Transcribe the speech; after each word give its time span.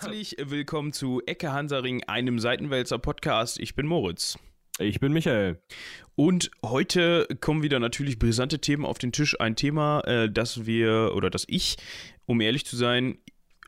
Herzlich 0.00 0.36
willkommen 0.38 0.92
zu 0.92 1.22
Ecke 1.26 1.52
Hansaring, 1.52 2.04
einem 2.04 2.38
Seitenwälzer 2.38 3.00
Podcast. 3.00 3.58
Ich 3.58 3.74
bin 3.74 3.84
Moritz. 3.84 4.38
Ich 4.78 5.00
bin 5.00 5.12
Michael. 5.12 5.60
Und 6.14 6.52
heute 6.64 7.26
kommen 7.40 7.64
wieder 7.64 7.80
natürlich 7.80 8.16
brisante 8.16 8.60
Themen 8.60 8.84
auf 8.84 8.98
den 8.98 9.10
Tisch. 9.10 9.40
Ein 9.40 9.56
Thema, 9.56 10.02
äh, 10.02 10.30
das 10.30 10.66
wir 10.66 11.14
oder 11.16 11.30
das 11.30 11.46
ich, 11.48 11.78
um 12.26 12.40
ehrlich 12.40 12.64
zu 12.64 12.76
sein, 12.76 13.18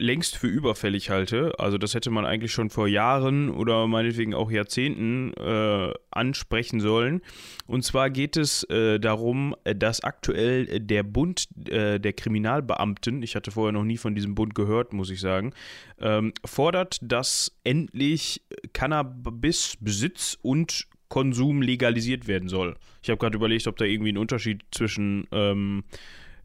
längst 0.00 0.36
für 0.36 0.46
überfällig 0.46 1.10
halte. 1.10 1.52
Also 1.58 1.78
das 1.78 1.94
hätte 1.94 2.10
man 2.10 2.24
eigentlich 2.24 2.52
schon 2.52 2.70
vor 2.70 2.88
Jahren 2.88 3.50
oder 3.50 3.86
meinetwegen 3.86 4.34
auch 4.34 4.50
Jahrzehnten 4.50 5.32
äh, 5.34 5.92
ansprechen 6.10 6.80
sollen. 6.80 7.20
Und 7.66 7.84
zwar 7.84 8.10
geht 8.10 8.36
es 8.36 8.64
äh, 8.64 8.98
darum, 8.98 9.54
dass 9.64 10.02
aktuell 10.02 10.80
der 10.80 11.02
Bund 11.02 11.46
äh, 11.68 12.00
der 12.00 12.12
Kriminalbeamten, 12.14 13.22
ich 13.22 13.36
hatte 13.36 13.50
vorher 13.50 13.72
noch 13.72 13.84
nie 13.84 13.98
von 13.98 14.14
diesem 14.14 14.34
Bund 14.34 14.54
gehört, 14.54 14.92
muss 14.92 15.10
ich 15.10 15.20
sagen, 15.20 15.52
ähm, 16.00 16.32
fordert, 16.44 16.98
dass 17.02 17.56
endlich 17.62 18.42
Cannabisbesitz 18.72 20.38
und 20.40 20.86
Konsum 21.08 21.60
legalisiert 21.60 22.28
werden 22.28 22.48
soll. 22.48 22.76
Ich 23.02 23.10
habe 23.10 23.18
gerade 23.18 23.36
überlegt, 23.36 23.66
ob 23.66 23.76
da 23.76 23.84
irgendwie 23.84 24.12
ein 24.12 24.18
Unterschied 24.18 24.62
zwischen 24.70 25.26
ähm, 25.32 25.84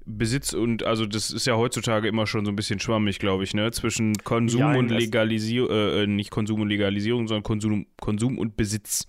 Besitz 0.05 0.53
und, 0.53 0.83
also 0.83 1.05
das 1.05 1.31
ist 1.31 1.47
ja 1.47 1.55
heutzutage 1.55 2.07
immer 2.07 2.27
schon 2.27 2.45
so 2.45 2.51
ein 2.51 2.55
bisschen 2.55 2.79
schwammig, 2.79 3.19
glaube 3.19 3.43
ich, 3.43 3.53
ne? 3.53 3.71
Zwischen 3.71 4.13
Konsum 4.15 4.59
ja, 4.59 4.75
und 4.75 4.89
Legalisierung, 4.89 5.69
äh, 5.71 6.03
äh, 6.03 6.07
nicht 6.07 6.29
Konsum 6.29 6.61
und 6.61 6.69
Legalisierung, 6.69 7.27
sondern 7.27 7.43
Konsum, 7.43 7.87
Konsum 7.99 8.37
und 8.37 8.55
Besitz. 8.55 9.07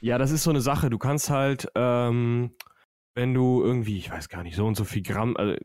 Ja, 0.00 0.16
das 0.16 0.30
ist 0.30 0.44
so 0.44 0.50
eine 0.50 0.60
Sache. 0.60 0.90
Du 0.90 0.98
kannst 0.98 1.28
halt, 1.28 1.68
ähm, 1.74 2.52
wenn 3.14 3.34
du 3.34 3.62
irgendwie, 3.62 3.98
ich 3.98 4.10
weiß 4.10 4.28
gar 4.28 4.42
nicht, 4.42 4.56
so 4.56 4.66
und 4.66 4.76
so 4.76 4.84
viel 4.84 5.02
Gramm, 5.02 5.36
also, 5.36 5.56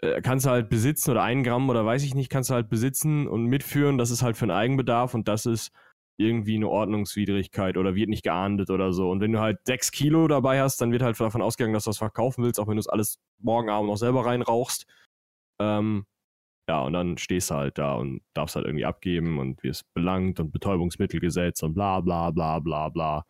äh, 0.00 0.20
kannst 0.22 0.46
du 0.46 0.50
halt 0.50 0.68
besitzen 0.68 1.10
oder 1.10 1.22
ein 1.22 1.42
Gramm 1.42 1.68
oder 1.68 1.84
weiß 1.84 2.02
ich 2.02 2.14
nicht, 2.14 2.30
kannst 2.30 2.50
du 2.50 2.54
halt 2.54 2.68
besitzen 2.68 3.28
und 3.28 3.46
mitführen. 3.46 3.98
Das 3.98 4.10
ist 4.10 4.22
halt 4.22 4.36
für 4.36 4.44
einen 4.44 4.52
Eigenbedarf 4.52 5.14
und 5.14 5.28
das 5.28 5.46
ist 5.46 5.70
irgendwie 6.18 6.56
eine 6.56 6.68
Ordnungswidrigkeit 6.68 7.76
oder 7.76 7.94
wird 7.94 8.08
nicht 8.08 8.24
geahndet 8.24 8.70
oder 8.70 8.92
so. 8.92 9.10
Und 9.10 9.20
wenn 9.20 9.32
du 9.32 9.40
halt 9.40 9.60
sechs 9.64 9.92
Kilo 9.92 10.26
dabei 10.26 10.60
hast, 10.60 10.80
dann 10.80 10.90
wird 10.90 11.02
halt 11.02 11.18
davon 11.18 11.42
ausgegangen, 11.42 11.74
dass 11.74 11.84
du 11.84 11.90
das 11.90 11.98
verkaufen 11.98 12.42
willst, 12.44 12.58
auch 12.58 12.66
wenn 12.66 12.76
du 12.76 12.80
es 12.80 12.88
alles 12.88 13.20
morgen 13.38 13.70
Abend 13.70 13.88
noch 13.88 13.96
selber 13.96 14.26
reinrauchst. 14.26 14.86
Ähm, 15.60 16.06
ja, 16.68 16.82
und 16.82 16.92
dann 16.92 17.16
stehst 17.18 17.50
du 17.50 17.54
halt 17.54 17.78
da 17.78 17.94
und 17.94 18.20
darfst 18.34 18.56
halt 18.56 18.66
irgendwie 18.66 18.84
abgeben 18.84 19.38
und 19.38 19.62
wirst 19.62 19.84
belangt 19.94 20.40
und 20.40 20.50
Betäubungsmittelgesetz 20.50 21.62
und 21.62 21.74
bla 21.74 22.00
bla 22.00 22.30
bla 22.30 22.58
bla 22.58 22.88
bla. 22.88 23.24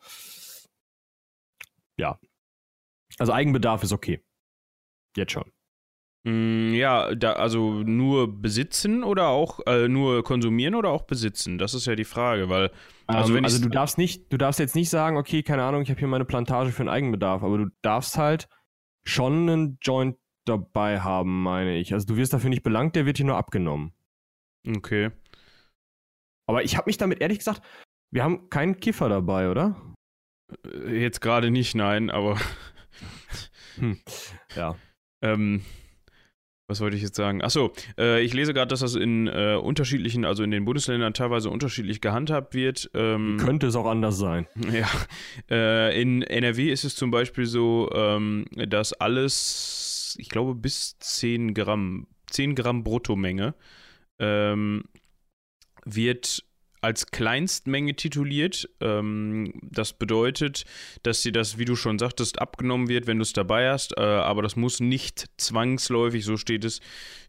Ja. 1.98 2.19
Also 3.19 3.33
Eigenbedarf 3.33 3.83
ist 3.83 3.92
okay. 3.92 4.23
Jetzt 5.17 5.33
schon. 5.33 5.50
Mm, 6.29 6.75
ja, 6.75 7.15
da, 7.15 7.34
also 7.34 7.83
nur 7.83 8.41
besitzen 8.41 9.03
oder 9.03 9.29
auch 9.29 9.61
äh, 9.67 9.89
nur 9.89 10.23
konsumieren 10.23 10.75
oder 10.75 10.91
auch 10.91 11.03
besitzen? 11.03 11.57
Das 11.57 11.73
ist 11.73 11.87
ja 11.87 11.95
die 11.95 12.05
Frage, 12.05 12.51
weil. 12.51 12.70
Also, 13.07 13.35
um, 13.35 13.43
also 13.45 13.62
du 13.62 13.70
darfst 13.70 13.97
nicht, 13.97 14.31
du 14.31 14.37
darfst 14.37 14.61
jetzt 14.61 14.75
nicht 14.75 14.91
sagen, 14.91 15.17
okay, 15.17 15.43
keine 15.43 15.62
Ahnung, 15.62 15.81
ich 15.81 15.89
habe 15.89 15.98
hier 15.98 16.09
meine 16.09 16.27
Plantage 16.27 16.70
für 16.70 16.81
einen 16.81 16.91
Eigenbedarf, 16.91 17.43
aber 17.43 17.57
du 17.57 17.67
darfst 17.81 18.19
halt 18.19 18.47
schon 19.05 19.48
einen 19.48 19.79
Joint 19.81 20.19
dabei 20.45 21.01
haben, 21.01 21.43
meine 21.43 21.79
ich. 21.79 21.95
Also 21.95 22.07
du 22.07 22.17
wirst 22.19 22.35
dafür 22.35 22.51
nicht 22.51 22.63
belangt, 22.63 22.95
der 22.95 23.07
wird 23.07 23.17
hier 23.17 23.27
nur 23.27 23.37
abgenommen. 23.37 23.95
Okay. 24.67 25.11
Aber 26.47 26.63
ich 26.63 26.77
habe 26.77 26.89
mich 26.89 26.98
damit 26.98 27.23
ehrlich 27.23 27.39
gesagt, 27.39 27.63
wir 28.11 28.23
haben 28.23 28.51
keinen 28.51 28.81
Kiffer 28.81 29.09
dabei, 29.09 29.51
oder? 29.51 29.77
Äh, 30.67 31.01
jetzt 31.01 31.23
gerade 31.23 31.51
nicht, 31.51 31.75
nein, 31.75 32.11
aber. 32.11 32.39
hm. 33.77 33.98
Ja. 34.57 34.77
Ähm, 35.23 35.63
was 36.68 36.80
wollte 36.83 36.96
ich 36.96 37.02
jetzt 37.02 37.17
sagen? 37.17 37.42
Achso, 37.42 37.73
äh, 37.98 38.23
ich 38.23 38.34
lese 38.34 38.52
gerade, 38.52 38.68
dass 38.68 38.80
das 38.80 38.95
in 38.95 39.27
äh, 39.27 39.58
unterschiedlichen, 39.61 40.27
also 40.27 40.42
in 40.42 40.51
den 40.51 40.67
Bundesländern 40.67 41.14
teilweise 41.14 41.48
unterschiedlich 41.48 42.02
gehandhabt 42.02 42.55
wird. 42.55 42.90
Ähm, 42.95 43.39
Könnte 43.39 43.67
es 43.67 43.74
auch 43.74 43.86
anders 43.86 44.18
sein. 44.18 44.46
Ja. 44.68 44.86
Äh, 45.51 46.01
in 46.01 46.20
NRW 46.23 46.70
ist 46.70 46.84
es 46.84 46.95
zum 46.95 47.11
Beispiel 47.11 47.46
so, 47.46 47.90
ähm, 47.95 48.45
dass 48.52 48.92
alles, 48.92 50.14
ich 50.20 50.28
glaube, 50.28 50.55
bis 50.55 50.98
10 50.98 51.55
Gramm, 51.55 52.07
10 52.30 52.55
Gramm 52.55 52.84
Bruttomenge 52.84 53.55
ähm, 54.18 54.84
wird 55.86 56.45
als 56.80 57.06
Kleinstmenge 57.06 57.94
tituliert. 57.94 58.68
Ähm, 58.80 59.52
das 59.62 59.92
bedeutet, 59.92 60.64
dass 61.02 61.22
dir 61.22 61.33
das, 61.33 61.58
wie 61.58 61.64
du 61.64 61.77
schon 61.77 61.98
sagtest, 61.98 62.40
abgenommen 62.40 62.89
wird, 62.89 63.06
wenn 63.06 63.18
du 63.18 63.22
es 63.22 63.33
dabei 63.33 63.70
hast. 63.70 63.96
Äh, 63.96 64.02
aber 64.02 64.42
das 64.42 64.56
muss 64.56 64.80
nicht 64.80 65.27
zwangsläufig, 65.36 66.24
so 66.24 66.36
steht 66.36 66.64
es, 66.64 66.80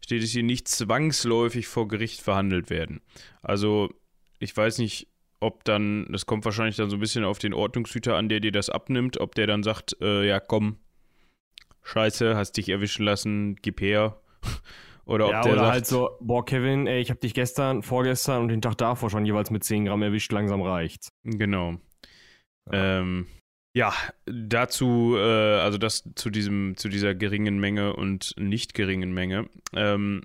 steht 0.04 0.22
es 0.22 0.30
hier, 0.30 0.42
nicht 0.42 0.68
zwangsläufig 0.68 1.66
vor 1.66 1.88
Gericht 1.88 2.20
verhandelt 2.20 2.70
werden. 2.70 3.00
Also, 3.42 3.90
ich 4.38 4.56
weiß 4.56 4.78
nicht, 4.78 5.08
ob 5.40 5.64
dann, 5.64 6.06
das 6.10 6.26
kommt 6.26 6.44
wahrscheinlich 6.44 6.76
dann 6.76 6.90
so 6.90 6.96
ein 6.96 7.00
bisschen 7.00 7.24
auf 7.24 7.38
den 7.38 7.54
Ordnungshüter 7.54 8.16
an, 8.16 8.28
der 8.28 8.40
dir 8.40 8.52
das 8.52 8.68
abnimmt, 8.68 9.18
ob 9.20 9.34
der 9.34 9.46
dann 9.46 9.62
sagt, 9.62 9.96
äh, 10.00 10.26
ja 10.26 10.38
komm, 10.38 10.76
scheiße, 11.82 12.36
hast 12.36 12.52
dich 12.52 12.68
erwischen 12.68 13.04
lassen, 13.04 13.56
gib 13.56 13.80
her. 13.80 14.19
Oder 15.10 15.26
ob 15.26 15.32
ja, 15.32 15.42
der 15.42 15.52
oder 15.52 15.60
sagt, 15.62 15.72
halt 15.72 15.86
so, 15.86 16.10
boah, 16.20 16.44
Kevin, 16.44 16.86
ey, 16.86 17.00
ich 17.00 17.10
habe 17.10 17.18
dich 17.18 17.34
gestern, 17.34 17.82
vorgestern 17.82 18.42
und 18.42 18.48
den 18.48 18.62
Tag 18.62 18.76
davor 18.78 19.10
schon 19.10 19.26
jeweils 19.26 19.50
mit 19.50 19.64
10 19.64 19.86
Gramm 19.86 20.02
erwischt, 20.02 20.30
langsam 20.30 20.62
reicht's. 20.62 21.12
Genau. 21.24 21.80
Ja, 22.70 23.00
ähm, 23.00 23.26
ja 23.74 23.92
dazu, 24.26 25.16
äh, 25.16 25.58
also 25.58 25.78
das 25.78 26.08
zu 26.14 26.30
diesem, 26.30 26.76
zu 26.76 26.88
dieser 26.88 27.16
geringen 27.16 27.58
Menge 27.58 27.96
und 27.96 28.34
nicht 28.38 28.72
geringen 28.72 29.12
Menge. 29.12 29.50
Ähm, 29.74 30.22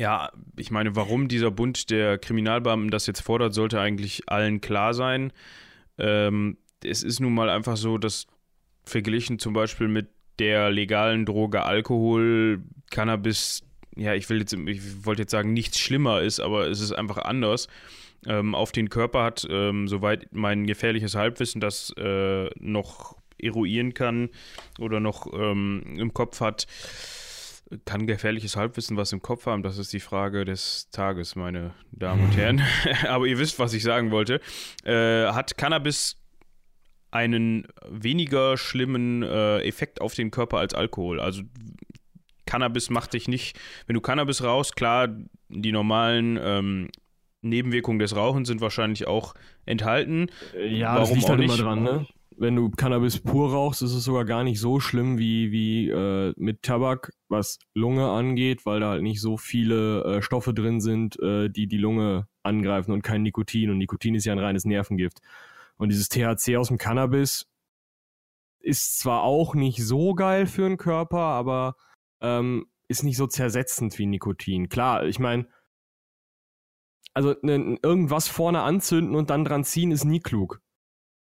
ja, 0.00 0.32
ich 0.56 0.72
meine, 0.72 0.96
warum 0.96 1.28
dieser 1.28 1.52
Bund 1.52 1.88
der 1.90 2.18
Kriminalbeamten 2.18 2.90
das 2.90 3.06
jetzt 3.06 3.20
fordert, 3.20 3.54
sollte 3.54 3.80
eigentlich 3.80 4.28
allen 4.28 4.60
klar 4.60 4.94
sein. 4.94 5.32
Ähm, 5.96 6.58
es 6.84 7.04
ist 7.04 7.20
nun 7.20 7.34
mal 7.34 7.48
einfach 7.48 7.76
so, 7.76 7.98
dass 7.98 8.26
verglichen 8.84 9.38
zum 9.38 9.52
Beispiel 9.52 9.86
mit 9.86 10.08
der 10.40 10.70
legalen 10.70 11.24
Droge 11.24 11.62
Alkohol, 11.62 12.64
Cannabis 12.90 13.62
ja, 13.96 14.14
ich 14.14 14.28
will 14.28 14.40
jetzt, 14.40 14.52
ich 14.52 15.04
wollte 15.04 15.22
jetzt 15.22 15.32
sagen, 15.32 15.52
nichts 15.52 15.78
schlimmer 15.78 16.20
ist, 16.22 16.40
aber 16.40 16.68
es 16.68 16.80
ist 16.80 16.92
einfach 16.92 17.18
anders. 17.18 17.68
Ähm, 18.26 18.54
auf 18.54 18.72
den 18.72 18.88
Körper 18.88 19.22
hat, 19.22 19.46
ähm, 19.50 19.88
soweit 19.88 20.28
mein 20.32 20.66
gefährliches 20.66 21.14
Halbwissen 21.14 21.60
das 21.60 21.92
äh, 21.96 22.48
noch 22.58 23.16
eruieren 23.38 23.94
kann 23.94 24.30
oder 24.78 25.00
noch 25.00 25.32
ähm, 25.32 25.82
im 25.96 26.14
Kopf 26.14 26.40
hat, 26.40 26.66
kann 27.84 28.06
gefährliches 28.06 28.56
Halbwissen 28.56 28.96
was 28.96 29.12
im 29.12 29.22
Kopf 29.22 29.46
haben? 29.46 29.62
Das 29.62 29.78
ist 29.78 29.92
die 29.92 30.00
Frage 30.00 30.44
des 30.44 30.88
Tages, 30.90 31.34
meine 31.34 31.74
Damen 31.90 32.24
und 32.24 32.36
Herren. 32.36 32.62
Aber 33.08 33.26
ihr 33.26 33.38
wisst, 33.38 33.58
was 33.58 33.74
ich 33.74 33.82
sagen 33.82 34.10
wollte. 34.10 34.40
Äh, 34.84 35.26
hat 35.32 35.56
Cannabis 35.56 36.16
einen 37.10 37.66
weniger 37.88 38.56
schlimmen 38.56 39.22
äh, 39.22 39.60
Effekt 39.60 40.00
auf 40.00 40.14
den 40.14 40.30
Körper 40.30 40.58
als 40.58 40.74
Alkohol? 40.74 41.18
Also 41.18 41.42
Cannabis 42.46 42.90
macht 42.90 43.12
dich 43.12 43.28
nicht, 43.28 43.58
wenn 43.86 43.94
du 43.94 44.00
Cannabis 44.00 44.42
rauchst, 44.42 44.76
klar, 44.76 45.08
die 45.48 45.72
normalen 45.72 46.38
ähm, 46.40 46.88
Nebenwirkungen 47.42 47.98
des 47.98 48.16
Rauchens 48.16 48.48
sind 48.48 48.60
wahrscheinlich 48.60 49.06
auch 49.06 49.34
enthalten. 49.64 50.28
Ja, 50.58 50.94
Warum 50.94 51.00
das 51.00 51.14
liegt 51.14 51.28
halt 51.28 51.40
immer 51.42 51.56
dran, 51.56 51.82
ne? 51.82 52.06
Wenn 52.38 52.54
du 52.54 52.68
Cannabis 52.68 53.18
pur 53.20 53.52
rauchst, 53.52 53.80
ist 53.80 53.94
es 53.94 54.04
sogar 54.04 54.26
gar 54.26 54.44
nicht 54.44 54.60
so 54.60 54.78
schlimm 54.78 55.16
wie, 55.16 55.52
wie 55.52 55.88
äh, 55.88 56.34
mit 56.36 56.62
Tabak, 56.62 57.12
was 57.28 57.58
Lunge 57.72 58.10
angeht, 58.10 58.66
weil 58.66 58.80
da 58.80 58.90
halt 58.90 59.02
nicht 59.02 59.22
so 59.22 59.38
viele 59.38 60.04
äh, 60.04 60.22
Stoffe 60.22 60.52
drin 60.52 60.80
sind, 60.80 61.18
äh, 61.20 61.48
die 61.48 61.66
die 61.66 61.78
Lunge 61.78 62.28
angreifen 62.42 62.92
und 62.92 63.00
kein 63.00 63.22
Nikotin. 63.22 63.70
Und 63.70 63.78
Nikotin 63.78 64.14
ist 64.14 64.26
ja 64.26 64.32
ein 64.32 64.38
reines 64.38 64.66
Nervengift. 64.66 65.20
Und 65.78 65.90
dieses 65.90 66.10
THC 66.10 66.56
aus 66.58 66.68
dem 66.68 66.76
Cannabis 66.76 67.46
ist 68.60 68.98
zwar 68.98 69.22
auch 69.22 69.54
nicht 69.54 69.82
so 69.82 70.14
geil 70.14 70.46
für 70.46 70.68
den 70.68 70.76
Körper, 70.76 71.18
aber 71.18 71.76
ähm, 72.22 72.66
ist 72.88 73.02
nicht 73.02 73.16
so 73.16 73.26
zersetzend 73.26 73.98
wie 73.98 74.06
Nikotin. 74.06 74.68
Klar, 74.68 75.04
ich 75.04 75.18
meine, 75.18 75.48
also 77.14 77.34
ne, 77.42 77.78
irgendwas 77.82 78.28
vorne 78.28 78.62
anzünden 78.62 79.14
und 79.14 79.30
dann 79.30 79.44
dran 79.44 79.64
ziehen 79.64 79.90
ist 79.90 80.04
nie 80.04 80.20
klug. 80.20 80.60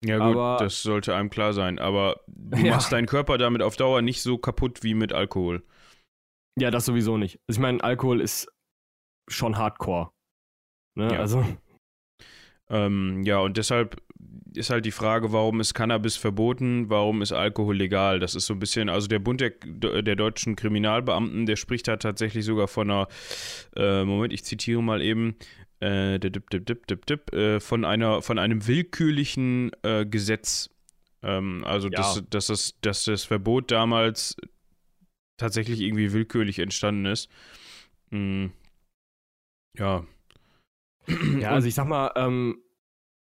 Ja 0.04 0.18
gut, 0.18 0.36
aber, 0.36 0.58
das 0.60 0.84
sollte 0.84 1.16
einem 1.16 1.30
klar 1.30 1.54
sein. 1.54 1.80
Aber 1.80 2.22
du 2.28 2.58
ja. 2.66 2.74
machst 2.74 2.92
deinen 2.92 3.08
Körper 3.08 3.38
damit 3.38 3.62
auf 3.62 3.76
Dauer 3.76 4.02
nicht 4.02 4.22
so 4.22 4.38
kaputt 4.38 4.84
wie 4.84 4.94
mit 4.94 5.14
Alkohol. 5.14 5.66
Ja, 6.60 6.72
das 6.72 6.86
sowieso 6.86 7.18
nicht. 7.18 7.40
Also 7.48 7.60
ich 7.60 7.62
meine, 7.62 7.84
Alkohol 7.84 8.22
ist 8.22 8.52
schon 9.30 9.58
Hardcore. 9.58 10.12
Ne? 10.98 11.14
Ja. 11.14 11.20
Also. 11.20 11.46
Ähm, 12.70 13.24
ja, 13.24 13.40
und 13.40 13.58
deshalb 13.58 14.02
ist 14.54 14.70
halt 14.70 14.86
die 14.86 14.92
Frage, 14.92 15.32
warum 15.32 15.60
ist 15.60 15.74
Cannabis 15.74 16.16
verboten, 16.16 16.90
warum 16.90 17.22
ist 17.22 17.32
Alkohol 17.32 17.76
legal? 17.76 18.20
Das 18.20 18.36
ist 18.36 18.46
so 18.46 18.54
ein 18.54 18.60
bisschen, 18.60 18.90
also 18.90 19.08
der 19.08 19.20
Bund 19.20 19.42
der, 19.42 19.52
der 19.52 20.16
deutschen 20.16 20.56
Kriminalbeamten, 20.56 21.46
der 21.46 21.56
spricht 21.58 21.88
da 21.88 21.98
tatsächlich 21.98 22.46
sogar 22.46 22.68
von 22.68 22.90
einer, 22.90 23.08
äh, 23.76 24.04
Moment, 24.04 24.34
ich 24.34 24.46
zitiere 24.46 24.82
mal 24.82 25.02
eben, 25.02 25.36
äh, 25.82 26.20
dip, 26.20 26.50
dip, 26.50 26.66
dip, 26.66 26.88
dip, 26.88 27.06
dip, 27.06 27.34
äh, 27.34 27.60
von, 27.60 27.84
einer, 27.84 28.22
von 28.22 28.40
einem 28.40 28.66
willkürlichen 28.66 29.72
äh, 29.84 30.06
Gesetz. 30.06 30.70
Ähm, 31.22 31.64
also, 31.66 31.90
ja. 31.90 31.98
dass, 31.98 32.24
dass, 32.30 32.48
das, 32.48 32.76
dass 32.82 33.04
das 33.04 33.24
Verbot 33.26 33.72
damals 33.72 34.38
tatsächlich 35.38 35.82
irgendwie 35.82 36.14
willkürlich 36.14 36.60
entstanden 36.60 37.06
ist. 37.06 37.30
Mhm. 38.10 38.54
Ja, 39.78 40.06
Ja, 41.40 41.52
also 41.52 41.68
ich 41.68 41.76
sag 41.76 41.88
mal, 41.88 42.12
ähm, 42.16 42.58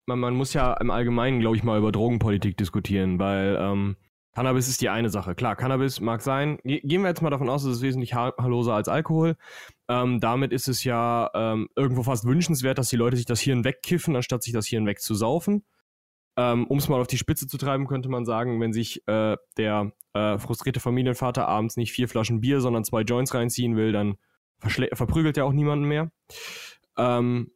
man, 0.09 0.19
man 0.19 0.35
muss 0.35 0.53
ja 0.53 0.73
im 0.73 0.91
Allgemeinen, 0.91 1.39
glaube 1.39 1.55
ich, 1.55 1.63
mal 1.63 1.77
über 1.77 1.91
Drogenpolitik 1.91 2.57
diskutieren, 2.57 3.19
weil 3.19 3.57
ähm, 3.59 3.95
Cannabis 4.33 4.67
ist 4.67 4.81
die 4.81 4.89
eine 4.89 5.09
Sache. 5.09 5.35
Klar, 5.35 5.55
Cannabis 5.55 5.99
mag 5.99 6.21
sein. 6.21 6.59
Gehen 6.63 7.01
wir 7.01 7.09
jetzt 7.09 7.21
mal 7.21 7.29
davon 7.29 7.49
aus, 7.49 7.63
es 7.63 7.77
ist 7.77 7.81
wesentlich 7.81 8.13
harmloser 8.13 8.73
als 8.73 8.87
Alkohol. 8.87 9.35
Ähm, 9.87 10.19
damit 10.19 10.51
ist 10.51 10.67
es 10.67 10.83
ja 10.83 11.29
ähm, 11.33 11.69
irgendwo 11.75 12.03
fast 12.03 12.25
wünschenswert, 12.25 12.77
dass 12.77 12.89
die 12.89 12.95
Leute 12.95 13.17
sich 13.17 13.25
das 13.25 13.39
Hirn 13.41 13.63
wegkiffen, 13.63 14.15
anstatt 14.15 14.43
sich 14.43 14.53
das 14.53 14.67
Hirn 14.67 14.85
wegzusaufen. 14.85 15.63
Ähm, 16.37 16.67
um 16.67 16.77
es 16.77 16.89
mal 16.89 17.01
auf 17.01 17.07
die 17.07 17.17
Spitze 17.17 17.47
zu 17.47 17.57
treiben, 17.57 17.87
könnte 17.87 18.09
man 18.09 18.25
sagen, 18.25 18.59
wenn 18.61 18.73
sich 18.73 19.05
äh, 19.07 19.35
der 19.57 19.91
äh, 20.13 20.37
frustrierte 20.37 20.79
Familienvater 20.79 21.47
abends 21.47 21.75
nicht 21.77 21.91
vier 21.91 22.07
Flaschen 22.07 22.41
Bier, 22.41 22.61
sondern 22.61 22.83
zwei 22.83 23.01
Joints 23.01 23.33
reinziehen 23.33 23.75
will, 23.75 23.91
dann 23.91 24.15
verprügelt 24.59 25.37
er 25.37 25.45
auch 25.45 25.53
niemanden 25.53 25.85
mehr. 25.85 26.11
Ähm, 26.97 27.51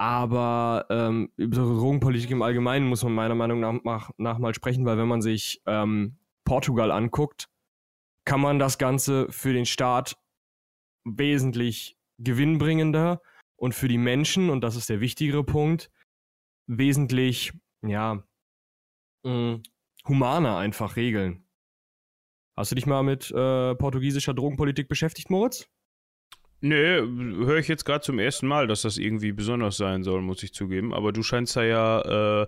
aber 0.00 0.86
ähm, 0.88 1.30
über 1.36 1.56
Drogenpolitik 1.56 2.30
im 2.30 2.40
Allgemeinen 2.40 2.88
muss 2.88 3.04
man 3.04 3.12
meiner 3.12 3.34
Meinung 3.34 3.60
nach, 3.60 4.10
nach 4.16 4.38
mal 4.38 4.54
sprechen, 4.54 4.86
weil 4.86 4.96
wenn 4.96 5.08
man 5.08 5.20
sich 5.20 5.60
ähm, 5.66 6.16
Portugal 6.46 6.90
anguckt, 6.90 7.50
kann 8.24 8.40
man 8.40 8.58
das 8.58 8.78
Ganze 8.78 9.30
für 9.30 9.52
den 9.52 9.66
Staat 9.66 10.16
wesentlich 11.04 11.98
gewinnbringender 12.18 13.20
und 13.56 13.74
für 13.74 13.88
die 13.88 13.98
Menschen, 13.98 14.48
und 14.48 14.62
das 14.62 14.74
ist 14.74 14.88
der 14.88 15.00
wichtigere 15.00 15.44
Punkt, 15.44 15.90
wesentlich, 16.66 17.52
ja, 17.86 18.24
mh, 19.22 19.32
mm, 19.32 19.62
humaner 20.08 20.56
einfach 20.56 20.96
regeln. 20.96 21.46
Hast 22.56 22.70
du 22.70 22.74
dich 22.74 22.86
mal 22.86 23.02
mit 23.02 23.30
äh, 23.32 23.74
portugiesischer 23.74 24.32
Drogenpolitik 24.32 24.88
beschäftigt, 24.88 25.28
Moritz? 25.28 25.68
Nee, 26.62 26.76
höre 26.76 27.56
ich 27.56 27.68
jetzt 27.68 27.84
gerade 27.84 28.02
zum 28.02 28.18
ersten 28.18 28.46
Mal, 28.46 28.66
dass 28.66 28.82
das 28.82 28.98
irgendwie 28.98 29.32
besonders 29.32 29.76
sein 29.76 30.02
soll, 30.02 30.20
muss 30.20 30.42
ich 30.42 30.52
zugeben. 30.52 30.92
Aber 30.92 31.12
du 31.12 31.22
scheinst 31.22 31.56
da 31.56 31.62
ja 31.62 32.42
äh, 32.42 32.46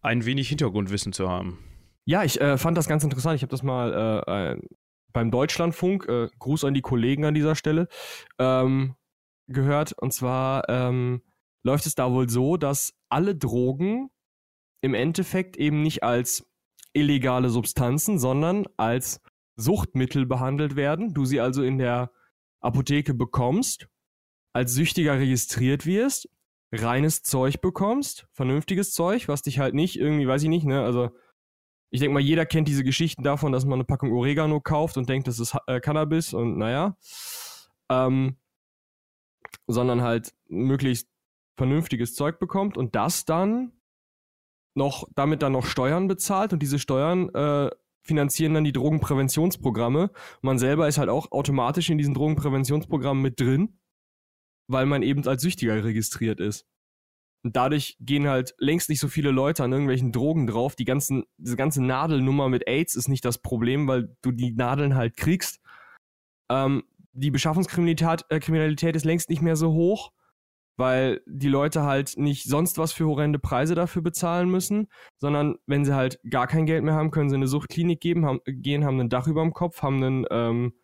ein 0.00 0.24
wenig 0.24 0.48
Hintergrundwissen 0.48 1.12
zu 1.12 1.28
haben. 1.28 1.58
Ja, 2.04 2.22
ich 2.22 2.40
äh, 2.40 2.56
fand 2.56 2.78
das 2.78 2.86
ganz 2.86 3.02
interessant. 3.02 3.34
Ich 3.34 3.42
habe 3.42 3.50
das 3.50 3.64
mal 3.64 4.22
äh, 4.26 4.66
beim 5.12 5.32
Deutschlandfunk, 5.32 6.08
äh, 6.08 6.28
Gruß 6.38 6.64
an 6.64 6.74
die 6.74 6.82
Kollegen 6.82 7.24
an 7.24 7.34
dieser 7.34 7.56
Stelle, 7.56 7.88
ähm, 8.38 8.94
gehört. 9.48 9.92
Und 10.00 10.12
zwar 10.12 10.68
ähm, 10.68 11.22
läuft 11.64 11.86
es 11.86 11.96
da 11.96 12.12
wohl 12.12 12.28
so, 12.28 12.56
dass 12.56 12.94
alle 13.08 13.34
Drogen 13.34 14.10
im 14.82 14.94
Endeffekt 14.94 15.56
eben 15.56 15.82
nicht 15.82 16.04
als 16.04 16.46
illegale 16.92 17.48
Substanzen, 17.48 18.20
sondern 18.20 18.66
als 18.76 19.20
Suchtmittel 19.56 20.26
behandelt 20.26 20.76
werden. 20.76 21.12
Du 21.12 21.24
sie 21.24 21.40
also 21.40 21.62
in 21.62 21.78
der 21.78 22.12
Apotheke 22.60 23.14
bekommst, 23.14 23.88
als 24.52 24.72
Süchtiger 24.72 25.18
registriert 25.18 25.86
wirst, 25.86 26.28
reines 26.72 27.22
Zeug 27.22 27.60
bekommst, 27.60 28.26
vernünftiges 28.32 28.92
Zeug, 28.92 29.28
was 29.28 29.42
dich 29.42 29.58
halt 29.58 29.74
nicht 29.74 29.98
irgendwie, 29.98 30.26
weiß 30.26 30.42
ich 30.42 30.48
nicht, 30.48 30.66
ne, 30.66 30.82
also 30.82 31.10
ich 31.90 32.00
denke 32.00 32.14
mal, 32.14 32.20
jeder 32.20 32.46
kennt 32.46 32.68
diese 32.68 32.84
Geschichten 32.84 33.22
davon, 33.22 33.52
dass 33.52 33.64
man 33.64 33.74
eine 33.74 33.84
Packung 33.84 34.12
Oregano 34.12 34.60
kauft 34.60 34.96
und 34.96 35.08
denkt, 35.08 35.28
das 35.28 35.38
ist 35.38 35.56
äh, 35.66 35.80
Cannabis 35.80 36.34
und 36.34 36.58
naja, 36.58 36.96
ähm, 37.88 38.36
sondern 39.66 40.02
halt 40.02 40.34
möglichst 40.48 41.08
vernünftiges 41.56 42.14
Zeug 42.14 42.38
bekommt 42.38 42.76
und 42.76 42.94
das 42.94 43.24
dann 43.24 43.72
noch, 44.74 45.08
damit 45.14 45.42
dann 45.42 45.52
noch 45.52 45.64
Steuern 45.64 46.08
bezahlt 46.08 46.52
und 46.52 46.60
diese 46.60 46.78
Steuern 46.78 47.34
äh, 47.34 47.70
finanzieren 48.06 48.54
dann 48.54 48.64
die 48.64 48.72
Drogenpräventionsprogramme. 48.72 50.10
Man 50.42 50.58
selber 50.58 50.88
ist 50.88 50.98
halt 50.98 51.08
auch 51.08 51.32
automatisch 51.32 51.90
in 51.90 51.98
diesen 51.98 52.14
Drogenpräventionsprogrammen 52.14 53.22
mit 53.22 53.40
drin, 53.40 53.78
weil 54.68 54.86
man 54.86 55.02
eben 55.02 55.26
als 55.26 55.42
Süchtiger 55.42 55.84
registriert 55.84 56.40
ist. 56.40 56.66
Und 57.44 57.54
dadurch 57.54 57.96
gehen 58.00 58.26
halt 58.26 58.54
längst 58.58 58.88
nicht 58.88 58.98
so 58.98 59.08
viele 59.08 59.30
Leute 59.30 59.62
an 59.62 59.72
irgendwelchen 59.72 60.10
Drogen 60.10 60.46
drauf. 60.46 60.74
Die 60.74 60.84
ganzen, 60.84 61.24
diese 61.36 61.56
ganze 61.56 61.82
Nadelnummer 61.84 62.48
mit 62.48 62.66
AIDS 62.66 62.96
ist 62.96 63.08
nicht 63.08 63.24
das 63.24 63.38
Problem, 63.38 63.86
weil 63.86 64.16
du 64.22 64.32
die 64.32 64.52
Nadeln 64.52 64.96
halt 64.96 65.16
kriegst. 65.16 65.60
Ähm, 66.50 66.82
die 67.12 67.30
Beschaffungskriminalität 67.30 68.94
äh, 68.94 68.96
ist 68.96 69.04
längst 69.04 69.30
nicht 69.30 69.42
mehr 69.42 69.56
so 69.56 69.72
hoch 69.72 70.12
weil 70.76 71.22
die 71.26 71.48
Leute 71.48 71.82
halt 71.82 72.14
nicht 72.16 72.44
sonst 72.44 72.78
was 72.78 72.92
für 72.92 73.06
horrende 73.06 73.38
Preise 73.38 73.74
dafür 73.74 74.02
bezahlen 74.02 74.50
müssen, 74.50 74.88
sondern 75.18 75.56
wenn 75.66 75.84
sie 75.84 75.94
halt 75.94 76.20
gar 76.28 76.46
kein 76.46 76.66
Geld 76.66 76.84
mehr 76.84 76.94
haben, 76.94 77.10
können 77.10 77.30
sie 77.30 77.36
in 77.36 77.40
eine 77.40 77.48
Suchtklinik 77.48 78.00
geben, 78.00 78.26
haben, 78.26 78.40
gehen, 78.46 78.84
haben 78.84 79.00
ein 79.00 79.08
Dach 79.08 79.26
über 79.26 79.42
dem 79.42 79.52
Kopf, 79.52 79.82
haben 79.82 80.02
einen, 80.02 80.26
ähm, 80.30 80.74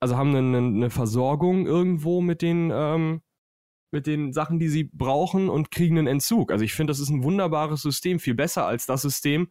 also 0.00 0.16
haben 0.16 0.34
eine, 0.34 0.58
eine 0.58 0.90
Versorgung 0.90 1.66
irgendwo 1.66 2.20
mit 2.20 2.42
den, 2.42 2.70
ähm, 2.72 3.22
mit 3.92 4.06
den 4.06 4.32
Sachen, 4.32 4.58
die 4.58 4.68
sie 4.68 4.84
brauchen 4.84 5.48
und 5.48 5.70
kriegen 5.70 5.98
einen 5.98 6.06
Entzug. 6.06 6.52
Also 6.52 6.64
ich 6.64 6.74
finde, 6.74 6.90
das 6.92 7.00
ist 7.00 7.08
ein 7.10 7.24
wunderbares 7.24 7.82
System, 7.82 8.20
viel 8.20 8.34
besser 8.34 8.66
als 8.66 8.86
das 8.86 9.02
System, 9.02 9.48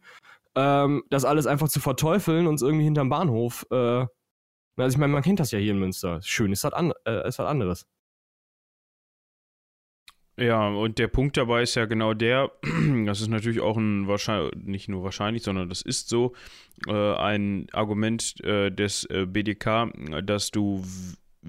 ähm, 0.54 1.02
das 1.10 1.24
alles 1.24 1.46
einfach 1.46 1.68
zu 1.68 1.80
verteufeln 1.80 2.46
und 2.46 2.60
irgendwie 2.62 2.84
hinterm 2.84 3.08
Bahnhof. 3.10 3.66
Äh, 3.70 4.06
also 4.78 4.94
ich 4.94 4.98
meine, 4.98 5.12
man 5.12 5.22
kennt 5.22 5.40
das 5.40 5.50
ja 5.50 5.58
hier 5.58 5.72
in 5.72 5.78
Münster. 5.78 6.20
Schön 6.22 6.52
ist 6.52 6.64
das, 6.64 6.72
an, 6.72 6.92
äh, 7.06 7.26
ist 7.28 7.38
was 7.38 7.46
anderes. 7.46 7.86
Ja, 10.38 10.68
und 10.68 10.98
der 10.98 11.08
Punkt 11.08 11.38
dabei 11.38 11.62
ist 11.62 11.76
ja 11.76 11.86
genau 11.86 12.12
der, 12.12 12.52
das 13.06 13.20
ist 13.20 13.28
natürlich 13.28 13.60
auch 13.60 13.76
ein 13.76 14.06
wahrscheinlich, 14.06 14.54
nicht 14.56 14.88
nur 14.88 15.02
wahrscheinlich, 15.02 15.42
sondern 15.42 15.68
das 15.68 15.80
ist 15.80 16.08
so, 16.08 16.34
äh, 16.86 17.14
ein 17.14 17.68
Argument 17.72 18.42
äh, 18.44 18.70
des 18.70 19.04
äh, 19.06 19.24
BDK, 19.26 19.90
dass 20.24 20.50
du, 20.50 20.84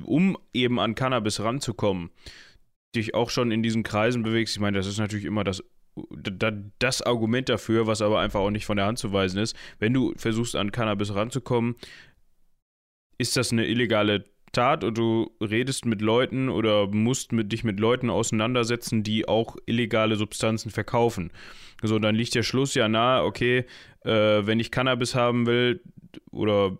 um 0.03 0.37
eben 0.53 0.79
an 0.79 0.95
Cannabis 0.95 1.41
ranzukommen, 1.41 2.11
dich 2.95 3.13
auch 3.13 3.29
schon 3.29 3.51
in 3.51 3.61
diesen 3.61 3.83
Kreisen 3.83 4.23
bewegst. 4.23 4.55
Ich 4.55 4.61
meine, 4.61 4.77
das 4.77 4.87
ist 4.87 4.99
natürlich 4.99 5.25
immer 5.25 5.43
das 5.43 5.63
das 6.77 7.01
Argument 7.01 7.49
dafür, 7.49 7.87
was 7.87 8.03
aber 8.03 8.19
einfach 8.19 8.39
auch 8.39 8.51
nicht 8.51 8.67
von 8.67 8.77
der 8.77 8.85
Hand 8.85 8.99
zu 8.99 9.13
weisen 9.13 9.39
ist. 9.39 9.55
Wenn 9.79 9.93
du 9.93 10.13
versuchst, 10.15 10.55
an 10.55 10.71
Cannabis 10.71 11.15
ranzukommen, 11.15 11.75
ist 13.17 13.35
das 13.35 13.51
eine 13.51 13.65
illegale 13.65 14.25
Tat 14.51 14.83
und 14.83 14.97
du 14.97 15.31
redest 15.41 15.85
mit 15.85 16.01
Leuten 16.01 16.49
oder 16.49 16.87
musst 16.87 17.31
mit, 17.31 17.51
dich 17.51 17.63
mit 17.63 17.79
Leuten 17.79 18.09
auseinandersetzen, 18.09 19.03
die 19.03 19.27
auch 19.27 19.55
illegale 19.65 20.15
Substanzen 20.15 20.71
verkaufen. 20.71 21.31
So, 21.83 21.99
dann 21.99 22.15
liegt 22.15 22.35
der 22.35 22.43
Schluss 22.43 22.73
ja 22.73 22.87
nahe, 22.87 23.23
okay, 23.23 23.65
äh, 24.03 24.11
wenn 24.11 24.59
ich 24.59 24.71
Cannabis 24.71 25.15
haben 25.15 25.45
will 25.45 25.81
oder 26.31 26.77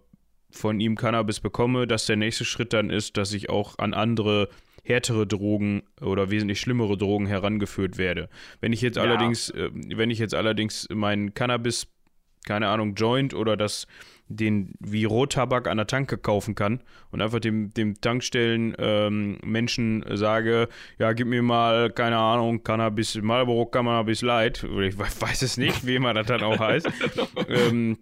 von 0.50 0.80
ihm 0.80 0.96
Cannabis 0.96 1.40
bekomme, 1.40 1.88
dass 1.88 2.06
der 2.06 2.16
nächste 2.16 2.46
Schritt 2.46 2.74
dann 2.74 2.90
ist, 2.90 3.18
dass 3.18 3.34
ich 3.34 3.50
auch 3.50 3.78
an 3.78 3.94
andere 3.94 4.50
härtere 4.84 5.28
Drogen 5.28 5.84
oder 6.02 6.32
wesentlich 6.32 6.60
schlimmere 6.60 6.98
Drogen 6.98 7.28
herangeführt 7.28 7.98
werde. 7.98 8.30
Wenn 8.62 8.74
ich 8.74 8.82
jetzt 8.82 8.96
ja. 8.96 9.04
allerdings, 9.04 9.50
äh, 9.50 9.70
wenn 9.74 10.10
ich 10.10 10.20
jetzt 10.20 10.34
allerdings 10.34 10.88
meinen 10.90 11.34
Cannabis, 11.34 11.88
keine 12.46 12.70
Ahnung, 12.70 12.96
Joint 12.96 13.34
oder 13.34 13.58
das 13.58 13.88
den 14.30 14.74
wie 14.80 15.06
Rottabak 15.06 15.68
an 15.68 15.78
der 15.78 15.88
Tanke 15.88 16.18
kaufen 16.18 16.56
kann 16.56 16.82
und 17.12 17.22
einfach 17.22 17.40
dem, 17.40 17.74
dem 17.74 18.00
Tankstellen 18.02 18.76
ähm, 18.78 19.38
Menschen 19.44 20.04
sage, 20.14 20.68
ja, 21.00 21.14
gib 21.14 21.28
mir 21.28 21.44
mal, 21.44 21.92
keine 21.92 22.18
Ahnung, 22.18 22.64
Cannabis, 22.64 23.16
Marlboro 23.22 23.66
Cannabis 23.66 24.22
Light, 24.22 24.64
oder 24.64 24.86
ich 24.86 24.98
weiß 24.98 25.42
es 25.42 25.58
nicht, 25.58 25.86
wie 25.86 25.96
immer 25.96 26.14
das 26.14 26.28
dann 26.28 26.44
auch 26.44 26.60
heißt, 26.60 26.88
ähm, 27.50 27.98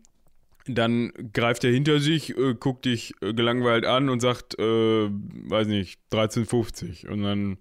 dann 0.68 1.12
greift 1.34 1.64
er 1.64 1.72
hinter 1.72 2.00
sich, 2.00 2.36
äh, 2.38 2.56
guckt 2.56 2.86
dich 2.86 3.14
äh, 3.22 3.34
gelangweilt 3.34 3.86
an 3.86 4.10
und 4.10 4.20
sagt, 4.20 4.58
äh, 4.58 5.10
weiß 5.10 5.68
nicht, 5.68 6.00
13,50 6.12 7.08
und 7.08 7.22
dann 7.22 7.58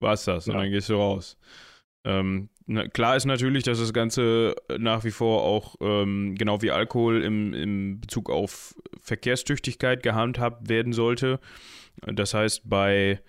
war's 0.00 0.24
das 0.24 0.46
ja. 0.46 0.52
und 0.52 0.60
dann 0.60 0.70
gehst 0.70 0.88
du 0.88 0.94
raus. 0.94 1.36
Ähm, 2.04 2.48
na, 2.70 2.86
klar 2.86 3.16
ist 3.16 3.24
natürlich, 3.24 3.64
dass 3.64 3.78
das 3.78 3.94
Ganze 3.94 4.54
nach 4.78 5.02
wie 5.02 5.10
vor 5.10 5.42
auch 5.42 5.76
ähm, 5.80 6.34
genau 6.36 6.60
wie 6.60 6.70
Alkohol 6.70 7.24
im, 7.24 7.54
im 7.54 8.00
Bezug 8.00 8.28
auf 8.28 8.74
Verkehrstüchtigkeit 9.00 10.02
gehandhabt 10.02 10.68
werden 10.68 10.92
sollte. 10.92 11.40
Das 12.06 12.34
heißt, 12.34 12.68
bei 12.68 13.20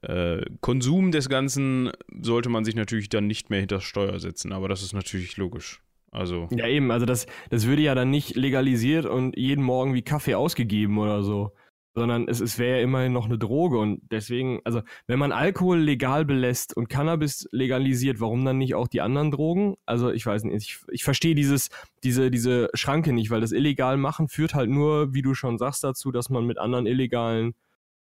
äh, 0.00 0.40
Konsum 0.62 1.12
des 1.12 1.28
Ganzen 1.28 1.90
sollte 2.22 2.48
man 2.48 2.64
sich 2.64 2.74
natürlich 2.74 3.10
dann 3.10 3.26
nicht 3.26 3.50
mehr 3.50 3.60
hinter 3.60 3.82
Steuer 3.82 4.18
setzen, 4.18 4.52
aber 4.52 4.66
das 4.66 4.82
ist 4.82 4.94
natürlich 4.94 5.36
logisch. 5.36 5.82
Also. 6.10 6.48
Ja, 6.50 6.66
eben, 6.66 6.90
also 6.90 7.04
das, 7.04 7.26
das 7.50 7.66
würde 7.66 7.82
ja 7.82 7.94
dann 7.94 8.10
nicht 8.10 8.34
legalisiert 8.34 9.04
und 9.04 9.36
jeden 9.36 9.62
Morgen 9.62 9.92
wie 9.92 10.00
Kaffee 10.00 10.36
ausgegeben 10.36 10.96
oder 10.96 11.22
so 11.22 11.52
sondern 11.96 12.28
es, 12.28 12.40
es 12.40 12.58
wäre 12.58 12.76
ja 12.76 12.82
immerhin 12.82 13.14
noch 13.14 13.24
eine 13.24 13.38
Droge 13.38 13.78
und 13.78 14.02
deswegen, 14.10 14.60
also 14.64 14.82
wenn 15.06 15.18
man 15.18 15.32
Alkohol 15.32 15.80
legal 15.80 16.26
belässt 16.26 16.76
und 16.76 16.90
Cannabis 16.90 17.48
legalisiert, 17.52 18.20
warum 18.20 18.44
dann 18.44 18.58
nicht 18.58 18.74
auch 18.74 18.86
die 18.86 19.00
anderen 19.00 19.30
Drogen? 19.30 19.76
Also 19.86 20.10
ich 20.10 20.26
weiß 20.26 20.44
nicht, 20.44 20.56
ich, 20.56 20.78
ich 20.90 21.04
verstehe 21.04 21.34
dieses, 21.34 21.70
diese, 22.04 22.30
diese 22.30 22.68
Schranke 22.74 23.14
nicht, 23.14 23.30
weil 23.30 23.40
das 23.40 23.50
illegal 23.50 23.96
machen 23.96 24.28
führt 24.28 24.54
halt 24.54 24.68
nur, 24.68 25.14
wie 25.14 25.22
du 25.22 25.32
schon 25.32 25.56
sagst, 25.56 25.82
dazu, 25.84 26.12
dass 26.12 26.28
man 26.28 26.44
mit 26.44 26.58
anderen 26.58 26.84
illegalen 26.84 27.54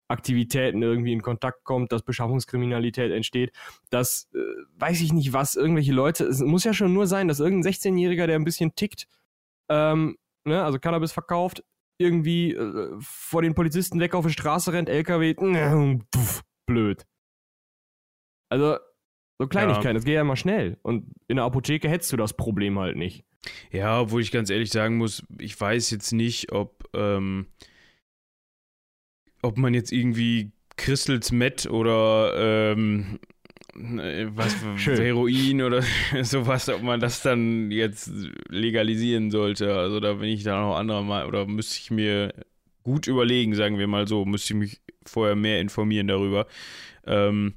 Aktivitäten 0.08 0.82
irgendwie 0.82 1.14
in 1.14 1.22
Kontakt 1.22 1.64
kommt, 1.64 1.92
dass 1.92 2.02
Beschaffungskriminalität 2.02 3.12
entsteht, 3.12 3.52
dass, 3.92 4.28
äh, 4.34 4.40
weiß 4.80 5.02
ich 5.02 5.14
nicht 5.14 5.34
was, 5.34 5.54
irgendwelche 5.54 5.94
Leute, 5.94 6.26
es 6.26 6.42
muss 6.42 6.64
ja 6.64 6.74
schon 6.74 6.94
nur 6.94 7.06
sein, 7.06 7.28
dass 7.28 7.40
irgendein 7.40 7.72
16-Jähriger, 7.72 8.26
der 8.26 8.38
ein 8.38 8.44
bisschen 8.44 8.74
tickt, 8.74 9.08
ähm, 9.70 10.18
ne, 10.46 10.64
also 10.64 10.80
Cannabis 10.80 11.12
verkauft, 11.12 11.64
irgendwie 12.04 12.54
äh, 12.54 12.96
vor 13.00 13.42
den 13.42 13.56
Polizisten 13.56 14.00
weg 14.00 14.14
auf 14.14 14.26
die 14.26 14.34
Straße 14.34 14.74
rennt, 14.74 14.90
LKW, 14.90 15.34
pf, 16.16 16.44
blöd. 16.66 17.06
Also, 18.50 18.78
so 19.40 19.48
Kleinigkeiten, 19.48 19.88
ja. 19.88 19.94
das 19.94 20.06
geht 20.06 20.16
ja 20.16 20.22
immer 20.22 20.36
schnell. 20.36 20.78
Und 20.84 21.12
in 21.28 21.38
der 21.38 21.46
Apotheke 21.46 21.90
hättest 21.90 22.12
du 22.12 22.18
das 22.18 22.34
Problem 22.34 22.78
halt 22.78 22.98
nicht. 22.98 23.26
Ja, 23.72 24.02
obwohl 24.02 24.22
ich 24.22 24.32
ganz 24.32 24.50
ehrlich 24.50 24.70
sagen 24.70 24.98
muss, 24.98 25.24
ich 25.40 25.60
weiß 25.60 25.90
jetzt 25.92 26.14
nicht, 26.14 26.52
ob, 26.52 26.88
ähm, 26.94 27.48
ob 29.42 29.58
man 29.58 29.74
jetzt 29.74 29.92
irgendwie 29.92 30.52
Crystals 30.78 31.32
Met 31.32 31.66
oder 31.66 32.34
ähm, 32.74 33.20
was 34.36 34.56
Schön. 34.78 34.98
Heroin 34.98 35.62
oder 35.62 35.82
sowas, 36.22 36.70
ob 36.70 36.84
man 36.84 37.00
das 37.00 37.22
dann 37.22 37.72
jetzt 37.72 38.12
legalisieren 38.50 39.32
sollte. 39.32 39.76
Also 39.76 40.00
da 40.00 40.14
bin 40.14 40.30
ich 40.30 40.44
da 40.44 40.62
noch 40.62 40.76
anderer 40.76 41.04
Mal 41.04 41.26
oder 41.26 41.46
müsste 41.46 41.80
ich 41.80 41.92
mir 41.92 42.34
gut 42.84 43.08
überlegen, 43.08 43.56
sagen 43.56 43.80
wir 43.80 43.88
mal 43.88 44.08
so, 44.08 44.26
müsste 44.26 44.54
ich 44.54 44.60
mich 44.60 44.82
vorher 45.06 45.36
mehr 45.36 45.60
informieren 45.62 46.08
darüber. 46.08 46.48
Ähm, 47.06 47.56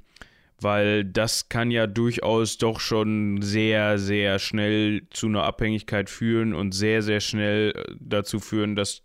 weil 0.61 1.04
das 1.04 1.49
kann 1.49 1.70
ja 1.70 1.87
durchaus 1.87 2.56
doch 2.56 2.80
schon 2.80 3.42
sehr, 3.42 3.99
sehr 3.99 4.38
schnell 4.38 5.06
zu 5.11 5.26
einer 5.26 5.42
Abhängigkeit 5.42 6.08
führen 6.08 6.54
und 6.54 6.73
sehr, 6.73 7.02
sehr 7.02 7.20
schnell 7.20 7.75
dazu 8.00 8.40
führen, 8.40 8.75
dass, 8.75 9.02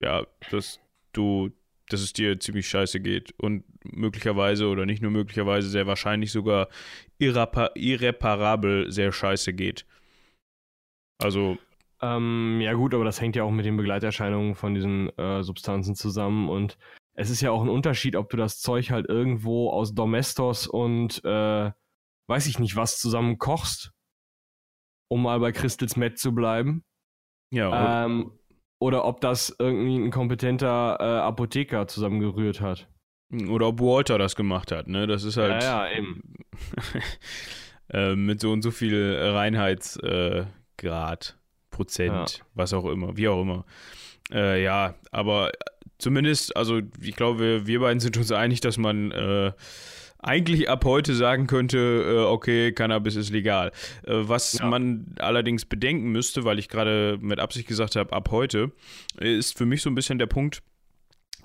ja, 0.00 0.26
dass 0.50 0.78
du, 1.12 1.50
dass 1.88 2.00
es 2.00 2.12
dir 2.12 2.38
ziemlich 2.40 2.68
scheiße 2.68 3.00
geht 3.00 3.34
und 3.38 3.64
möglicherweise 3.84 4.68
oder 4.68 4.86
nicht 4.86 5.02
nur 5.02 5.10
möglicherweise, 5.10 5.68
sehr 5.68 5.86
wahrscheinlich 5.86 6.32
sogar 6.32 6.68
irreparabel 7.18 8.90
sehr 8.90 9.12
scheiße 9.12 9.52
geht. 9.52 9.86
Also. 11.18 11.58
Ähm, 12.02 12.60
ja, 12.60 12.74
gut, 12.74 12.92
aber 12.92 13.04
das 13.04 13.20
hängt 13.20 13.36
ja 13.36 13.44
auch 13.44 13.50
mit 13.50 13.64
den 13.64 13.76
Begleiterscheinungen 13.76 14.54
von 14.54 14.74
diesen 14.74 15.08
äh, 15.18 15.42
Substanzen 15.42 15.94
zusammen 15.94 16.48
und 16.48 16.76
es 17.14 17.30
ist 17.30 17.40
ja 17.40 17.50
auch 17.50 17.62
ein 17.62 17.70
Unterschied, 17.70 18.14
ob 18.14 18.28
du 18.28 18.36
das 18.36 18.60
Zeug 18.60 18.90
halt 18.90 19.08
irgendwo 19.08 19.70
aus 19.70 19.94
Domestos 19.94 20.66
und 20.66 21.24
äh, 21.24 21.70
weiß 22.28 22.46
ich 22.46 22.58
nicht 22.58 22.76
was 22.76 22.98
zusammen 22.98 23.38
kochst, 23.38 23.92
um 25.08 25.22
mal 25.22 25.40
bei 25.40 25.52
Crystals 25.52 25.96
Met 25.96 26.18
zu 26.18 26.34
bleiben. 26.34 26.84
Ja. 27.50 28.04
Ähm, 28.04 28.32
oder 28.78 29.04
ob 29.04 29.20
das 29.20 29.54
irgendwie 29.58 29.96
ein 29.96 30.10
kompetenter 30.10 30.96
äh, 31.00 31.04
Apotheker 31.04 31.88
zusammengerührt 31.88 32.60
hat. 32.60 32.88
Oder 33.48 33.68
ob 33.68 33.80
Walter 33.80 34.18
das 34.18 34.36
gemacht 34.36 34.70
hat, 34.70 34.86
ne? 34.86 35.06
Das 35.06 35.24
ist 35.24 35.36
halt. 35.36 35.62
Ja, 35.62 35.88
ja 35.88 35.96
eben. 35.96 36.22
äh, 37.92 38.14
mit 38.14 38.40
so 38.40 38.52
und 38.52 38.62
so 38.62 38.70
viel 38.70 39.16
Reinheitsgrad, 39.18 40.50
äh, 40.82 41.70
Prozent, 41.70 42.38
ja. 42.38 42.44
was 42.54 42.72
auch 42.72 42.84
immer, 42.86 43.16
wie 43.16 43.28
auch 43.28 43.42
immer. 43.42 43.64
Äh, 44.32 44.62
ja, 44.62 44.94
aber 45.10 45.50
zumindest, 45.98 46.56
also 46.56 46.80
ich 47.00 47.16
glaube, 47.16 47.66
wir 47.66 47.80
beiden 47.80 48.00
sind 48.00 48.16
uns 48.16 48.30
einig, 48.32 48.60
dass 48.60 48.78
man 48.78 49.10
äh, 49.10 49.52
eigentlich 50.18 50.68
ab 50.68 50.84
heute 50.84 51.14
sagen 51.14 51.46
könnte, 51.46 51.78
äh, 51.78 52.24
okay, 52.24 52.72
Cannabis 52.72 53.16
ist 53.16 53.30
legal. 53.30 53.72
Äh, 54.04 54.14
was 54.14 54.54
ja. 54.54 54.66
man 54.66 55.14
allerdings 55.18 55.64
bedenken 55.64 56.10
müsste, 56.10 56.44
weil 56.44 56.58
ich 56.58 56.68
gerade 56.68 57.18
mit 57.20 57.38
Absicht 57.38 57.68
gesagt 57.68 57.96
habe, 57.96 58.12
ab 58.12 58.30
heute, 58.30 58.72
ist 59.18 59.56
für 59.56 59.66
mich 59.66 59.82
so 59.82 59.90
ein 59.90 59.94
bisschen 59.94 60.18
der 60.18 60.26
Punkt, 60.26 60.62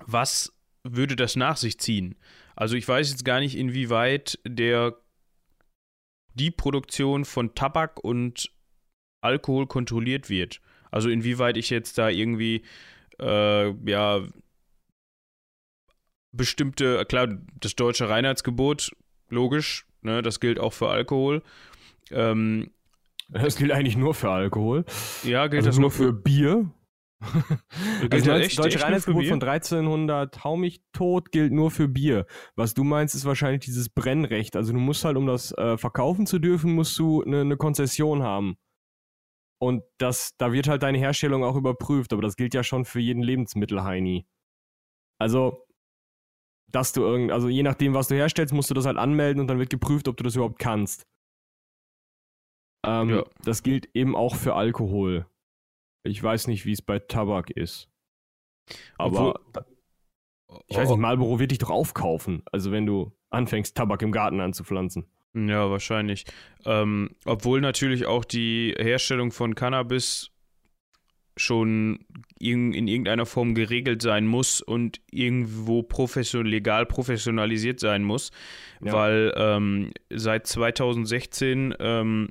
was 0.06 0.52
würde 0.84 1.16
das 1.16 1.36
nach 1.36 1.56
sich 1.56 1.78
ziehen? 1.78 2.16
Also 2.56 2.76
ich 2.76 2.86
weiß 2.86 3.10
jetzt 3.10 3.24
gar 3.24 3.40
nicht, 3.40 3.56
inwieweit 3.56 4.38
der 4.46 4.96
die 6.34 6.50
Produktion 6.50 7.24
von 7.24 7.54
Tabak 7.54 8.02
und 8.02 8.50
Alkohol 9.22 9.66
kontrolliert 9.66 10.28
wird. 10.28 10.60
Also 10.90 11.08
inwieweit 11.08 11.56
ich 11.56 11.70
jetzt 11.70 11.98
da 11.98 12.08
irgendwie 12.08 12.62
äh, 13.20 13.70
ja 13.90 14.22
bestimmte, 16.32 17.04
klar, 17.06 17.28
das 17.60 17.74
deutsche 17.76 18.08
Reinheitsgebot, 18.08 18.90
logisch, 19.28 19.86
ne, 20.02 20.22
das 20.22 20.40
gilt 20.40 20.58
auch 20.58 20.72
für 20.72 20.88
Alkohol. 20.88 21.42
Ähm, 22.10 22.70
das 23.28 23.56
gilt 23.56 23.72
eigentlich 23.72 23.96
nur 23.96 24.14
für 24.14 24.30
Alkohol. 24.30 24.84
Ja, 25.22 25.46
gilt 25.46 25.60
also 25.60 25.70
das 25.70 25.78
nur 25.78 25.90
für, 25.90 26.04
für 26.08 26.12
Bier? 26.12 26.70
also 28.10 28.30
das 28.30 28.40
echt, 28.40 28.58
deutsche 28.58 28.76
echt 28.76 28.84
Reinheitsgebot 28.84 29.26
von 29.26 29.42
1300 29.42 30.44
hau 30.44 30.56
mich 30.56 30.82
tot 30.92 31.30
gilt 31.30 31.52
nur 31.52 31.70
für 31.70 31.88
Bier. 31.88 32.26
Was 32.56 32.74
du 32.74 32.84
meinst, 32.84 33.14
ist 33.14 33.24
wahrscheinlich 33.24 33.60
dieses 33.60 33.88
Brennrecht. 33.88 34.56
Also 34.56 34.72
du 34.72 34.78
musst 34.78 35.04
halt, 35.04 35.16
um 35.16 35.26
das 35.26 35.52
äh, 35.52 35.78
verkaufen 35.78 36.26
zu 36.26 36.38
dürfen, 36.38 36.74
musst 36.74 36.98
du 36.98 37.22
eine 37.22 37.44
ne 37.44 37.56
Konzession 37.56 38.22
haben. 38.22 38.56
Und 39.58 39.84
das, 39.98 40.36
da 40.38 40.52
wird 40.52 40.66
halt 40.66 40.82
deine 40.82 40.98
Herstellung 40.98 41.44
auch 41.44 41.54
überprüft, 41.54 42.12
aber 42.12 42.22
das 42.22 42.34
gilt 42.34 42.52
ja 42.52 42.64
schon 42.64 42.84
für 42.84 42.98
jeden 42.98 43.22
Lebensmittel, 43.22 43.84
Heini. 43.84 44.26
Also, 45.18 45.64
dass 46.72 46.92
du 46.92 47.02
irgend, 47.02 47.32
also 47.32 47.48
je 47.48 47.62
nachdem, 47.62 47.94
was 47.94 48.08
du 48.08 48.14
herstellst, 48.14 48.52
musst 48.52 48.70
du 48.70 48.74
das 48.74 48.86
halt 48.86 48.96
anmelden 48.96 49.40
und 49.40 49.46
dann 49.46 49.58
wird 49.58 49.70
geprüft, 49.70 50.08
ob 50.08 50.16
du 50.16 50.24
das 50.24 50.34
überhaupt 50.34 50.58
kannst. 50.58 51.06
Ähm, 52.84 53.10
ja. 53.10 53.24
Das 53.44 53.62
gilt 53.62 53.88
eben 53.94 54.16
auch 54.16 54.34
für 54.34 54.54
Alkohol. 54.54 55.26
Ich 56.04 56.20
weiß 56.22 56.48
nicht, 56.48 56.66
wie 56.66 56.72
es 56.72 56.82
bei 56.82 56.98
Tabak 56.98 57.50
ist. 57.50 57.88
Aber 58.98 59.40
Obwohl, 59.46 60.64
ich 60.66 60.76
weiß 60.76 60.88
nicht, 60.88 60.98
Marlboro 60.98 61.38
wird 61.38 61.52
dich 61.52 61.58
doch 61.58 61.70
aufkaufen. 61.70 62.42
Also 62.50 62.72
wenn 62.72 62.86
du 62.86 63.12
anfängst, 63.30 63.76
Tabak 63.76 64.02
im 64.02 64.12
Garten 64.12 64.40
anzupflanzen. 64.40 65.06
Ja, 65.34 65.70
wahrscheinlich. 65.70 66.26
Ähm, 66.64 67.16
obwohl 67.24 67.60
natürlich 67.60 68.06
auch 68.06 68.24
die 68.24 68.74
Herstellung 68.76 69.30
von 69.30 69.54
Cannabis 69.54 70.31
schon 71.36 72.00
in, 72.38 72.72
in 72.72 72.88
irgendeiner 72.88 73.26
Form 73.26 73.54
geregelt 73.54 74.02
sein 74.02 74.26
muss 74.26 74.60
und 74.60 75.00
irgendwo 75.10 75.82
profession 75.82 76.46
legal 76.46 76.86
professionalisiert 76.86 77.80
sein 77.80 78.04
muss, 78.04 78.30
ja. 78.82 78.92
weil 78.92 79.32
ähm, 79.36 79.92
seit 80.10 80.46
2016 80.46 81.74
ähm, 81.78 82.28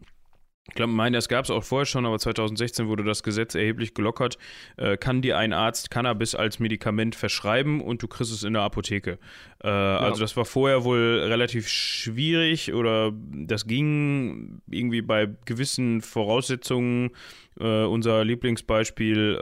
ich 0.67 0.75
glaube, 0.75 0.93
meine, 0.93 1.17
das 1.17 1.27
gab 1.27 1.43
es 1.43 1.51
auch 1.51 1.63
vorher 1.63 1.85
schon, 1.85 2.05
aber 2.05 2.19
2016 2.19 2.87
wurde 2.87 3.03
das 3.03 3.23
Gesetz 3.23 3.55
erheblich 3.55 3.93
gelockert. 3.93 4.37
Äh, 4.77 4.95
kann 4.95 5.21
dir 5.21 5.37
ein 5.37 5.53
Arzt 5.53 5.89
Cannabis 5.89 6.35
als 6.35 6.59
Medikament 6.59 7.15
verschreiben 7.15 7.81
und 7.81 8.03
du 8.03 8.07
kriegst 8.07 8.31
es 8.31 8.43
in 8.43 8.53
der 8.53 8.61
Apotheke. 8.61 9.17
Äh, 9.63 9.67
ja. 9.67 9.97
Also 9.97 10.21
das 10.21 10.35
war 10.35 10.45
vorher 10.45 10.83
wohl 10.83 11.19
relativ 11.23 11.67
schwierig 11.67 12.73
oder 12.73 13.11
das 13.13 13.67
ging 13.67 14.61
irgendwie 14.69 15.01
bei 15.01 15.29
gewissen 15.45 16.01
Voraussetzungen 16.01 17.11
äh, 17.59 17.83
unser 17.83 18.23
Lieblingsbeispiel 18.23 19.37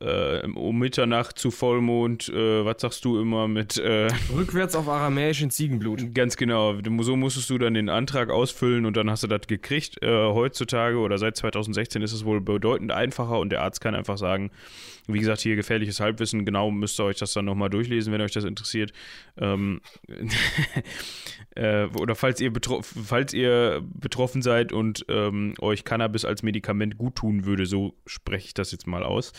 äh, 0.00 0.04
äh, 0.04 0.46
um 0.46 0.78
Mitternacht 0.78 1.38
zu 1.38 1.50
Vollmond, 1.50 2.28
äh, 2.28 2.64
was 2.64 2.80
sagst 2.80 3.04
du 3.04 3.20
immer 3.20 3.48
mit 3.48 3.78
Rückwärts 4.34 4.76
auf 4.76 4.88
aramäischen 4.88 5.50
Ziegenblut. 5.50 6.14
Ganz 6.14 6.36
genau. 6.36 6.76
So 7.00 7.16
musstest 7.16 7.50
du 7.50 7.58
dann 7.58 7.74
den 7.74 7.88
Antrag 7.88 8.30
ausfüllen 8.30 8.86
und 8.86 8.96
dann 8.96 9.10
hast 9.10 9.22
du 9.22 9.26
das 9.26 9.46
gekriegt. 9.46 9.98
Heutzutage 10.02 10.98
oder 10.98 11.18
seit 11.18 11.36
2016 11.36 12.02
ist 12.02 12.12
es 12.12 12.24
wohl 12.24 12.40
bedeutend 12.40 12.92
einfacher 12.92 13.38
und 13.38 13.50
der 13.50 13.62
Arzt 13.62 13.80
kann 13.80 13.94
einfach 13.94 14.18
sagen, 14.18 14.50
wie 15.06 15.18
gesagt, 15.18 15.40
hier 15.40 15.56
gefährliches 15.56 16.00
Halbwissen, 16.00 16.44
genau 16.44 16.70
müsst 16.70 17.00
ihr 17.00 17.04
euch 17.04 17.18
das 17.18 17.32
dann 17.32 17.44
nochmal 17.44 17.70
durchlesen, 17.70 18.12
wenn 18.12 18.20
euch 18.20 18.32
das 18.32 18.44
interessiert. 18.44 18.92
Ähm, 19.36 19.80
äh, 21.56 21.86
oder 21.86 22.14
falls 22.14 22.40
ihr, 22.40 22.52
falls 22.82 23.32
ihr 23.32 23.82
betroffen 23.82 24.42
seid 24.42 24.72
und 24.72 25.04
ähm, 25.08 25.54
euch 25.60 25.84
Cannabis 25.84 26.24
als 26.24 26.42
Medikament 26.42 26.98
gut 26.98 27.16
tun 27.16 27.44
würde, 27.44 27.66
so 27.66 27.94
spreche 28.06 28.46
ich 28.46 28.54
das 28.54 28.72
jetzt 28.72 28.86
mal 28.86 29.02
aus 29.02 29.32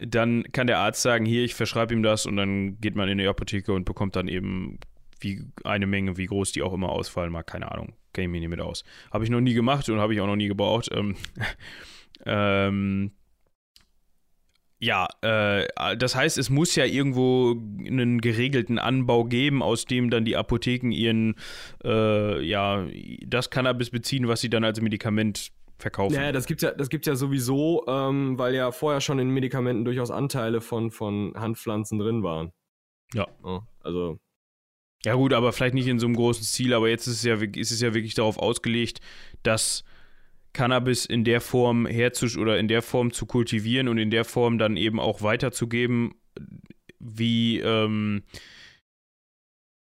dann 0.00 0.44
kann 0.52 0.66
der 0.66 0.78
Arzt 0.78 1.02
sagen, 1.02 1.24
hier, 1.24 1.44
ich 1.44 1.54
verschreibe 1.54 1.94
ihm 1.94 2.02
das 2.02 2.26
und 2.26 2.36
dann 2.36 2.80
geht 2.80 2.96
man 2.96 3.08
in 3.08 3.18
die 3.18 3.26
Apotheke 3.26 3.72
und 3.72 3.84
bekommt 3.84 4.16
dann 4.16 4.28
eben 4.28 4.78
wie 5.20 5.44
eine 5.64 5.86
Menge, 5.86 6.16
wie 6.16 6.26
groß 6.26 6.52
die 6.52 6.62
auch 6.62 6.72
immer 6.72 6.90
ausfallen 6.90 7.32
mag, 7.32 7.46
keine 7.46 7.72
Ahnung, 7.72 7.94
kenne 8.12 8.26
ich 8.26 8.30
mich 8.30 8.40
nicht 8.40 8.50
mit 8.50 8.60
aus. 8.60 8.84
Habe 9.12 9.24
ich 9.24 9.30
noch 9.30 9.40
nie 9.40 9.54
gemacht 9.54 9.88
und 9.88 9.98
habe 9.98 10.14
ich 10.14 10.20
auch 10.20 10.26
noch 10.26 10.36
nie 10.36 10.48
gebraucht. 10.48 10.90
Ähm, 10.92 11.16
ähm, 12.26 13.12
ja, 14.80 15.08
äh, 15.22 15.66
das 15.96 16.14
heißt, 16.14 16.38
es 16.38 16.50
muss 16.50 16.76
ja 16.76 16.84
irgendwo 16.84 17.50
einen 17.52 18.20
geregelten 18.20 18.78
Anbau 18.78 19.24
geben, 19.24 19.62
aus 19.62 19.86
dem 19.86 20.10
dann 20.10 20.24
die 20.24 20.36
Apotheken 20.36 20.92
ihren, 20.92 21.34
äh, 21.84 22.40
ja, 22.42 22.86
das 23.26 23.50
Cannabis 23.50 23.90
beziehen, 23.90 24.28
was 24.28 24.40
sie 24.40 24.50
dann 24.50 24.64
als 24.64 24.80
Medikament 24.80 25.50
verkaufen. 25.78 26.14
Ja, 26.14 26.32
das 26.32 26.46
gibt's 26.46 26.62
ja, 26.62 26.70
das 26.72 26.90
gibt's 26.90 27.06
ja 27.06 27.16
sowieso, 27.16 27.84
ähm, 27.88 28.38
weil 28.38 28.54
ja 28.54 28.70
vorher 28.70 29.00
schon 29.00 29.18
in 29.18 29.30
Medikamenten 29.30 29.84
durchaus 29.84 30.10
Anteile 30.10 30.60
von, 30.60 30.90
von 30.90 31.34
Handpflanzen 31.36 31.98
drin 31.98 32.22
waren. 32.22 32.52
Ja. 33.14 33.26
ja. 33.44 33.66
Also. 33.80 34.18
Ja, 35.04 35.14
gut, 35.14 35.32
aber 35.32 35.52
vielleicht 35.52 35.74
nicht 35.74 35.86
in 35.86 35.98
so 35.98 36.06
einem 36.06 36.16
großen 36.16 36.42
Ziel, 36.42 36.74
aber 36.74 36.88
jetzt 36.88 37.06
ist 37.06 37.16
es 37.16 37.22
ja, 37.22 37.36
ist 37.36 37.70
es 37.70 37.80
ja 37.80 37.94
wirklich 37.94 38.14
darauf 38.14 38.38
ausgelegt, 38.38 39.00
dass 39.42 39.84
Cannabis 40.58 41.06
in 41.06 41.22
der 41.22 41.40
Form 41.40 41.86
herzusch 41.86 42.36
oder 42.36 42.58
in 42.58 42.66
der 42.66 42.82
Form 42.82 43.12
zu 43.12 43.26
kultivieren 43.26 43.86
und 43.86 43.96
in 43.96 44.10
der 44.10 44.24
Form 44.24 44.58
dann 44.58 44.76
eben 44.76 44.98
auch 44.98 45.22
weiterzugeben, 45.22 46.16
wie, 46.98 47.60
ähm, 47.60 48.24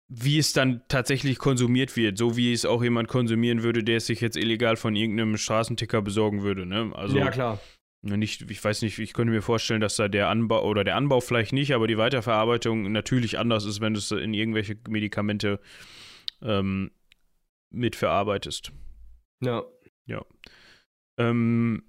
wie 0.06 0.38
es 0.38 0.52
dann 0.52 0.82
tatsächlich 0.86 1.38
konsumiert 1.38 1.96
wird, 1.96 2.16
so 2.16 2.36
wie 2.36 2.52
es 2.52 2.64
auch 2.64 2.84
jemand 2.84 3.08
konsumieren 3.08 3.64
würde, 3.64 3.82
der 3.82 3.96
es 3.96 4.06
sich 4.06 4.20
jetzt 4.20 4.36
illegal 4.36 4.76
von 4.76 4.94
irgendeinem 4.94 5.36
Straßenticker 5.38 6.02
besorgen 6.02 6.44
würde. 6.44 6.66
Ne? 6.66 6.92
Also, 6.94 7.18
ja, 7.18 7.32
klar. 7.32 7.60
Nicht, 8.02 8.48
ich 8.48 8.62
weiß 8.62 8.82
nicht, 8.82 8.96
ich 9.00 9.12
könnte 9.12 9.32
mir 9.32 9.42
vorstellen, 9.42 9.80
dass 9.80 9.96
da 9.96 10.06
der 10.06 10.28
Anbau 10.28 10.64
oder 10.64 10.84
der 10.84 10.94
Anbau 10.94 11.20
vielleicht 11.20 11.52
nicht, 11.52 11.74
aber 11.74 11.88
die 11.88 11.98
Weiterverarbeitung 11.98 12.92
natürlich 12.92 13.40
anders 13.40 13.64
ist, 13.64 13.80
wenn 13.80 13.94
du 13.94 13.98
es 13.98 14.12
in 14.12 14.34
irgendwelche 14.34 14.76
Medikamente 14.88 15.58
ähm, 16.42 16.92
mitverarbeitest. 17.70 18.70
Ja. 19.42 19.64
Ja. 20.06 20.24
Ähm, 21.20 21.82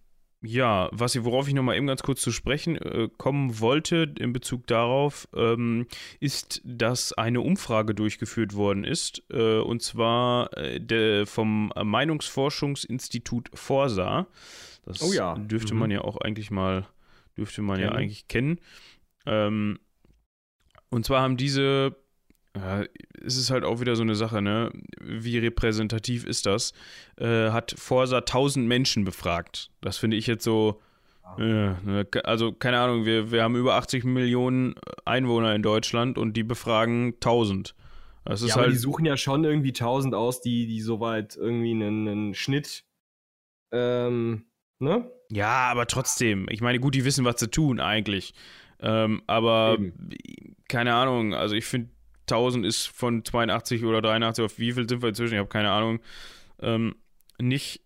ja, 0.43 0.89
was 0.91 1.13
ich, 1.13 1.23
worauf 1.23 1.47
ich 1.47 1.53
nochmal 1.53 1.77
eben 1.77 1.85
ganz 1.85 2.01
kurz 2.01 2.21
zu 2.21 2.31
sprechen 2.31 2.75
äh, 2.77 3.09
kommen 3.17 3.59
wollte 3.59 4.11
in 4.17 4.33
Bezug 4.33 4.65
darauf, 4.65 5.27
ähm, 5.35 5.85
ist, 6.19 6.61
dass 6.65 7.13
eine 7.13 7.41
Umfrage 7.41 7.93
durchgeführt 7.93 8.55
worden 8.55 8.83
ist, 8.83 9.21
äh, 9.29 9.59
und 9.59 9.83
zwar 9.83 10.55
äh, 10.57 10.79
de, 10.79 11.27
vom 11.27 11.71
Meinungsforschungsinstitut 11.81 13.49
Forsa. 13.53 14.25
Das 14.83 15.03
Oh 15.03 15.13
ja. 15.13 15.35
dürfte 15.35 15.73
Mhm. 15.75 15.79
man 15.79 15.91
ja 15.91 16.01
auch 16.01 16.17
eigentlich 16.17 16.49
mal, 16.49 16.87
dürfte 17.37 17.61
man 17.61 17.79
ja 17.79 17.87
Kennen. 17.89 17.99
eigentlich 17.99 18.27
kennen. 18.27 18.59
Ähm, 19.27 19.79
und 20.89 21.05
zwar 21.05 21.21
haben 21.21 21.37
diese, 21.37 21.95
ja, 22.55 22.83
es 23.23 23.37
ist 23.37 23.49
halt 23.49 23.63
auch 23.63 23.79
wieder 23.79 23.95
so 23.95 24.01
eine 24.01 24.15
Sache, 24.15 24.41
ne? 24.41 24.71
Wie 24.99 25.37
repräsentativ 25.37 26.25
ist 26.25 26.45
das? 26.45 26.73
Äh, 27.17 27.49
hat 27.51 27.73
Forsa 27.77 28.19
1000 28.19 28.67
Menschen 28.67 29.05
befragt. 29.05 29.71
Das 29.81 29.97
finde 29.97 30.17
ich 30.17 30.27
jetzt 30.27 30.43
so, 30.43 30.81
äh, 31.37 31.41
ne, 31.41 32.07
also 32.23 32.51
keine 32.51 32.79
Ahnung, 32.79 33.05
wir, 33.05 33.31
wir 33.31 33.43
haben 33.43 33.55
über 33.55 33.75
80 33.75 34.03
Millionen 34.03 34.75
Einwohner 35.05 35.55
in 35.55 35.63
Deutschland 35.63 36.17
und 36.17 36.35
die 36.35 36.43
befragen 36.43 37.13
1000. 37.15 37.75
Das 38.25 38.41
ist 38.41 38.49
ja, 38.49 38.55
aber 38.55 38.63
halt, 38.63 38.73
die 38.73 38.77
suchen 38.77 39.05
ja 39.05 39.17
schon 39.17 39.43
irgendwie 39.43 39.69
1000 39.69 40.13
aus, 40.13 40.41
die, 40.41 40.67
die 40.67 40.81
soweit 40.81 41.35
irgendwie 41.37 41.71
einen, 41.71 42.07
einen 42.07 42.33
Schnitt, 42.33 42.83
ähm, 43.71 44.45
ne? 44.79 45.09
ja, 45.31 45.69
aber 45.71 45.87
trotzdem. 45.87 46.45
Ich 46.49 46.61
meine, 46.61 46.79
gut, 46.79 46.93
die 46.93 47.05
wissen, 47.05 47.25
was 47.25 47.37
zu 47.37 47.49
tun 47.49 47.79
eigentlich. 47.79 48.33
Ähm, 48.79 49.21
aber 49.27 49.77
keine 50.67 50.93
Ahnung, 50.93 51.33
also 51.33 51.55
ich 51.55 51.65
finde 51.65 51.89
1000 52.31 52.65
ist 52.65 52.87
von 52.87 53.23
82 53.25 53.83
oder 53.83 54.01
83 54.01 54.45
auf 54.45 54.59
wie 54.59 54.73
viel 54.73 54.87
sind 54.87 55.01
wir 55.01 55.09
inzwischen? 55.09 55.33
Ich 55.33 55.39
habe 55.39 55.49
keine 55.49 55.71
Ahnung. 55.71 55.99
Ähm, 56.61 56.95
nicht 57.39 57.81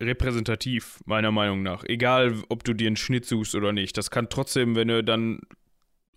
repräsentativ, 0.00 1.00
meiner 1.06 1.30
Meinung 1.30 1.62
nach. 1.62 1.84
Egal, 1.84 2.34
ob 2.48 2.64
du 2.64 2.74
dir 2.74 2.88
einen 2.88 2.96
Schnitt 2.96 3.24
suchst 3.24 3.54
oder 3.54 3.72
nicht. 3.72 3.96
Das 3.96 4.10
kann 4.10 4.28
trotzdem, 4.28 4.74
wenn 4.74 4.88
du 4.88 5.04
dann 5.04 5.40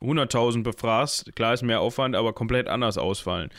100.000 0.02 0.64
befragst, 0.64 1.36
klar 1.36 1.54
ist 1.54 1.64
mehr 1.64 1.82
Aufwand, 1.82 2.16
aber 2.16 2.34
komplett 2.34 2.68
anders 2.68 2.98
ausfallen. 2.98 3.50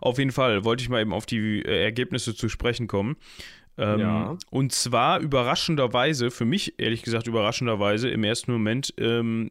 Auf 0.00 0.18
jeden 0.18 0.32
Fall 0.32 0.64
wollte 0.64 0.82
ich 0.82 0.88
mal 0.88 1.00
eben 1.00 1.12
auf 1.12 1.26
die 1.26 1.62
äh, 1.62 1.84
Ergebnisse 1.84 2.34
zu 2.34 2.48
sprechen 2.48 2.86
kommen. 2.86 3.16
Ähm, 3.76 4.00
Ja. 4.00 4.38
Und 4.50 4.72
zwar 4.72 5.20
überraschenderweise, 5.20 6.30
für 6.30 6.44
mich 6.44 6.78
ehrlich 6.78 7.02
gesagt 7.02 7.26
überraschenderweise 7.26 8.08
im 8.08 8.24
ersten 8.24 8.52
Moment, 8.52 8.94
ähm, 8.98 9.50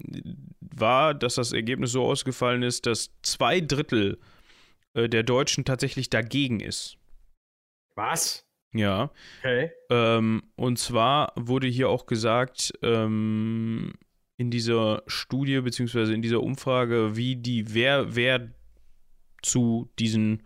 war, 0.62 1.13
dass 1.13 1.36
das 1.36 1.51
Ergebnis 1.51 1.92
so 1.92 2.03
ausgefallen 2.06 2.63
ist, 2.63 2.86
dass 2.86 3.12
zwei 3.22 3.60
Drittel 3.60 4.18
äh, 4.94 5.10
der 5.10 5.24
Deutschen 5.24 5.65
tatsächlich 5.65 6.10
dagegen 6.10 6.60
ist. 6.60 6.98
Was? 7.96 8.46
Ja. 8.74 9.12
Okay. 9.39 9.72
Ähm, 9.89 10.44
und 10.56 10.80
zwar 10.80 11.34
wurde 11.36 11.68
hier 11.68 11.89
auch 11.89 12.06
gesagt, 12.06 12.74
ähm, 12.82 13.94
in 14.38 14.50
dieser 14.50 15.03
Studie 15.06 15.62
beziehungsweise 15.62 16.13
in 16.13 16.24
dieser 16.24 16.42
Umfrage, 16.42 17.15
wie 17.15 17.36
die, 17.36 17.74
wer, 17.74 18.15
wer 18.15 18.50
zu 19.44 19.89
diesen 20.00 20.42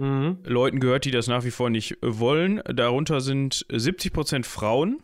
Mhm. 0.00 0.38
Leuten 0.44 0.80
gehört, 0.80 1.04
die 1.04 1.10
das 1.10 1.26
nach 1.26 1.44
wie 1.44 1.50
vor 1.50 1.68
nicht 1.68 1.98
wollen. 2.00 2.62
Darunter 2.64 3.20
sind 3.20 3.66
70% 3.68 4.46
Frauen. 4.46 5.02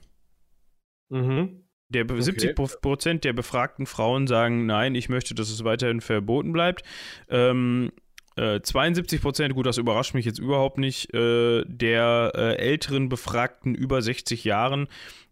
Mhm. 1.11 1.65
Der 1.91 2.05
Okay. 2.05 2.21
70% 2.21 3.21
der 3.21 3.35
befragten 3.35 3.85
Frauen 3.85 4.27
sagen, 4.27 4.65
nein, 4.65 4.95
ich 4.95 5.11
möchte, 5.11 5.35
dass 5.35 5.51
es 5.51 5.65
weiterhin 5.65 6.01
verboten 6.01 6.53
bleibt. 6.53 6.83
Ähm, 7.29 7.93
äh, 8.37 8.61
72%, 8.61 9.53
gut, 9.53 9.67
das 9.67 9.77
überrascht 9.77 10.15
mich 10.15 10.25
jetzt 10.25 10.39
überhaupt 10.39 10.79
nicht, 10.79 11.13
äh, 11.15 11.63
der 11.67 12.33
äh, 12.35 12.57
älteren 12.57 13.11
Befragten 13.11 13.75
über 13.75 14.01
60 14.01 14.45
Jahren 14.45 14.89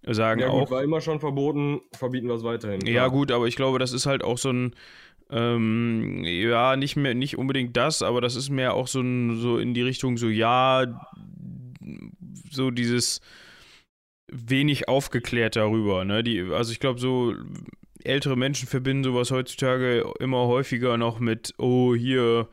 sagen 0.07 0.43
Ja, 0.43 0.49
gut, 0.49 0.62
auch, 0.65 0.71
war 0.71 0.83
immer 0.83 1.01
schon 1.01 1.21
verboten, 1.21 1.81
verbieten 1.95 2.29
wir 2.29 2.35
es 2.35 2.45
weiterhin. 2.45 2.81
ja, 2.87 2.93
klar. 2.93 3.11
gut, 3.11 3.33
aber 3.33 3.47
ich 3.47 3.57
glaube, 3.57 3.79
das 3.79 3.93
ist 3.95 4.05
halt 4.05 4.23
auch 4.23 4.37
so 4.38 4.51
ein, 4.51 4.75
ähm, 5.31 6.23
ja, 6.25 6.77
nicht 6.77 6.97
mehr, 6.97 7.15
nicht 7.15 7.39
unbedingt 7.39 7.77
das, 7.77 8.03
aber 8.03 8.21
das 8.21 8.37
ist 8.37 8.51
mehr 8.51 8.75
auch 8.75 8.89
so 8.89 9.01
ein, 9.01 9.37
so 9.41 9.59
in 9.59 9.75
die 9.75 9.83
Richtung, 9.83 10.17
so, 10.17 10.29
ja, 10.29 10.85
so 12.51 12.71
dieses 12.71 13.21
wenig 14.31 14.89
aufgeklärt 14.89 15.57
darüber, 15.57 16.05
ne? 16.05 16.23
Die, 16.23 16.41
also 16.41 16.73
ich 16.73 16.81
glaube, 16.81 17.01
so 17.01 17.35
ältere 18.03 18.37
Menschen 18.37 18.69
verbinden 18.69 19.05
sowas 19.05 19.31
heutzutage 19.31 20.13
immer 20.21 20.47
häufiger 20.47 20.97
noch 20.97 21.21
mit, 21.21 21.55
oh, 21.59 21.95
hier, 21.95 22.49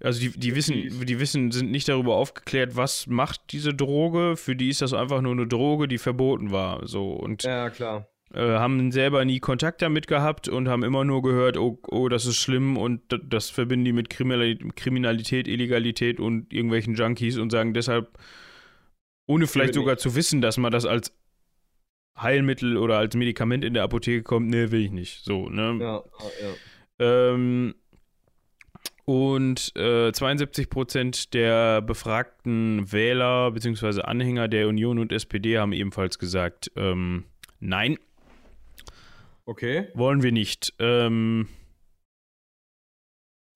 also 0.00 0.20
die, 0.20 0.30
die 0.30 0.54
wissen, 0.54 1.06
die 1.06 1.20
wissen, 1.20 1.50
sind 1.50 1.70
nicht 1.70 1.88
darüber 1.88 2.16
aufgeklärt, 2.16 2.76
was 2.76 3.06
macht 3.06 3.52
diese 3.52 3.74
Droge. 3.74 4.36
Für 4.36 4.56
die 4.56 4.70
ist 4.70 4.82
das 4.82 4.92
einfach 4.92 5.20
nur 5.20 5.32
eine 5.32 5.46
Droge, 5.46 5.88
die 5.88 5.98
verboten 5.98 6.50
war. 6.50 6.86
So 6.86 7.12
und 7.12 7.42
Ja, 7.42 7.70
klar. 7.70 8.08
Äh, 8.34 8.58
haben 8.58 8.92
selber 8.92 9.24
nie 9.24 9.40
Kontakt 9.40 9.82
damit 9.82 10.06
gehabt 10.06 10.48
und 10.48 10.68
haben 10.68 10.82
immer 10.82 11.04
nur 11.04 11.22
gehört, 11.22 11.56
oh, 11.56 11.78
oh 11.88 12.08
das 12.08 12.26
ist 12.26 12.36
schlimm 12.36 12.76
und 12.76 13.00
das 13.22 13.50
verbinden 13.50 13.84
die 13.84 13.92
mit 13.92 14.10
Kriminalität, 14.10 15.48
Illegalität 15.48 16.20
und 16.20 16.52
irgendwelchen 16.52 16.94
Junkies 16.94 17.38
und 17.38 17.50
sagen 17.50 17.74
deshalb, 17.74 18.18
ohne 19.26 19.46
vielleicht 19.46 19.74
sogar 19.74 19.96
zu 19.96 20.14
wissen, 20.14 20.40
dass 20.40 20.58
man 20.58 20.72
das 20.72 20.84
als 20.84 21.12
Heilmittel 22.18 22.76
oder 22.76 22.98
als 22.98 23.16
Medikament 23.16 23.64
in 23.64 23.74
der 23.74 23.82
Apotheke 23.82 24.22
kommt, 24.22 24.48
nee, 24.48 24.70
will 24.70 24.82
ich 24.82 24.92
nicht. 24.92 25.24
So, 25.24 25.48
ne? 25.48 25.78
Ja, 25.80 26.02
ja. 26.42 27.32
Ähm, 27.32 27.74
und 29.04 29.72
äh, 29.76 30.08
72% 30.08 31.30
der 31.32 31.82
befragten 31.82 32.90
Wähler 32.90 33.50
bzw. 33.50 34.02
Anhänger 34.02 34.48
der 34.48 34.68
Union 34.68 34.98
und 34.98 35.12
SPD 35.12 35.58
haben 35.58 35.72
ebenfalls 35.72 36.18
gesagt, 36.18 36.70
ähm, 36.76 37.24
nein, 37.60 37.98
Okay. 39.46 39.88
wollen 39.94 40.22
wir 40.22 40.32
nicht. 40.32 40.74
Ähm, 40.78 41.48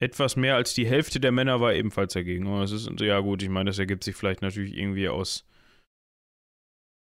etwas 0.01 0.37
mehr 0.37 0.55
als 0.55 0.75
die 0.75 0.87
Hälfte 0.87 1.19
der 1.19 1.33
Männer 1.33 1.61
war 1.61 1.75
ebenfalls 1.75 2.13
dagegen. 2.13 2.47
Aber 2.47 2.61
das 2.61 2.73
ist, 2.73 3.01
ja 3.01 3.21
gut, 3.21 3.43
ich 3.43 3.49
meine, 3.49 3.71
das 3.71 3.79
ergibt 3.79 4.05
sich 4.05 4.15
vielleicht 4.15 4.43
natürlich 4.43 4.77
irgendwie 4.77 5.09
aus, 5.09 5.45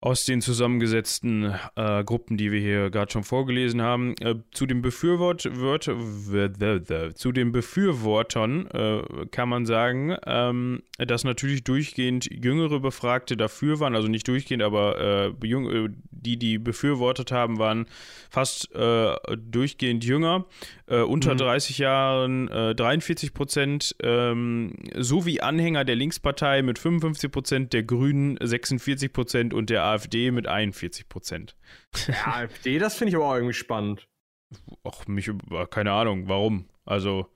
aus 0.05 0.27
den 0.27 0.43
zusammengesetzten 0.43 1.55
äh, 1.77 2.05
Gruppen, 2.05 2.37
die 2.37 2.53
wir 2.53 2.61
hier 2.61 2.90
gerade 2.90 3.11
schon 3.11 3.25
vorgelesen 3.25 3.81
haben. 3.81 4.14
Äh, 4.21 4.35
zu 4.53 4.67
den 4.67 4.83
Befürwort, 4.83 5.49
Wört, 5.59 5.87
w- 5.88 6.51
w- 6.59 6.81
w- 6.88 7.14
zu 7.14 7.33
den 7.33 7.53
Befürwortern 7.53 8.67
äh, 8.67 9.03
kann 9.31 9.49
man 9.49 9.64
sagen, 9.64 10.14
ähm, 10.27 10.83
dass 10.99 11.25
natürlich 11.25 11.64
durchgehend 11.64 12.29
jüngere 12.31 12.81
Befragte 12.81 13.38
dafür 13.38 13.81
waren, 13.81 13.95
also 13.97 14.09
nicht 14.09 14.29
durchgehend, 14.29 14.62
aber 14.62 15.33
äh, 15.40 15.47
äh, 15.47 15.88
die, 16.11 16.37
die 16.37 16.59
befürwortet 16.59 17.33
haben, 17.33 17.59
waren 17.59 17.87
fast 18.29 18.75
äh, 18.75 19.14
durchgehend 19.38 20.05
jünger, 20.05 20.45
unter 20.87 21.33
Mhm. 21.33 21.38
30 21.38 21.79
Jahren 21.79 22.49
äh, 22.49 22.75
43 22.75 23.33
Prozent, 23.33 23.97
ähm, 24.03 24.75
sowie 24.99 25.40
Anhänger 25.40 25.87
der 25.87 25.97
Linkspartei 25.97 26.61
mit 26.61 26.79
55 26.79 27.31
Prozent, 27.33 27.73
der 27.73 27.85
Grünen 27.85 28.37
46 28.38 29.11
Prozent 29.11 29.55
und 29.55 29.71
der 29.71 29.83
AfD 29.83 29.93
mit 30.33 30.46
41 30.46 31.09
Prozent. 31.09 31.57
Ja, 32.09 32.14
AfD, 32.35 32.78
das 32.78 32.96
finde 32.96 33.11
ich 33.11 33.16
aber 33.16 33.26
auch 33.26 33.35
irgendwie 33.35 33.54
spannend. 33.54 34.09
Ach, 34.85 35.07
mich, 35.07 35.26
über- 35.28 35.66
keine 35.66 35.92
Ahnung, 35.92 36.28
warum. 36.28 36.68
Also, 36.85 37.30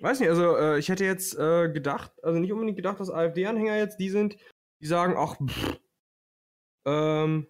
Weiß 0.00 0.18
nicht, 0.18 0.30
also 0.30 0.56
äh, 0.56 0.78
ich 0.80 0.88
hätte 0.88 1.04
jetzt 1.04 1.38
äh, 1.38 1.70
gedacht, 1.70 2.12
also 2.24 2.40
nicht 2.40 2.50
unbedingt 2.52 2.76
gedacht, 2.76 2.98
dass 2.98 3.08
AfD-Anhänger 3.10 3.76
jetzt 3.76 3.98
die 4.00 4.10
sind, 4.10 4.36
die 4.80 4.86
sagen, 4.86 5.14
ach, 5.16 5.36
pff, 5.46 5.78
ähm, 6.86 7.46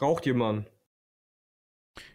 raucht 0.00 0.24
jemand. 0.26 0.70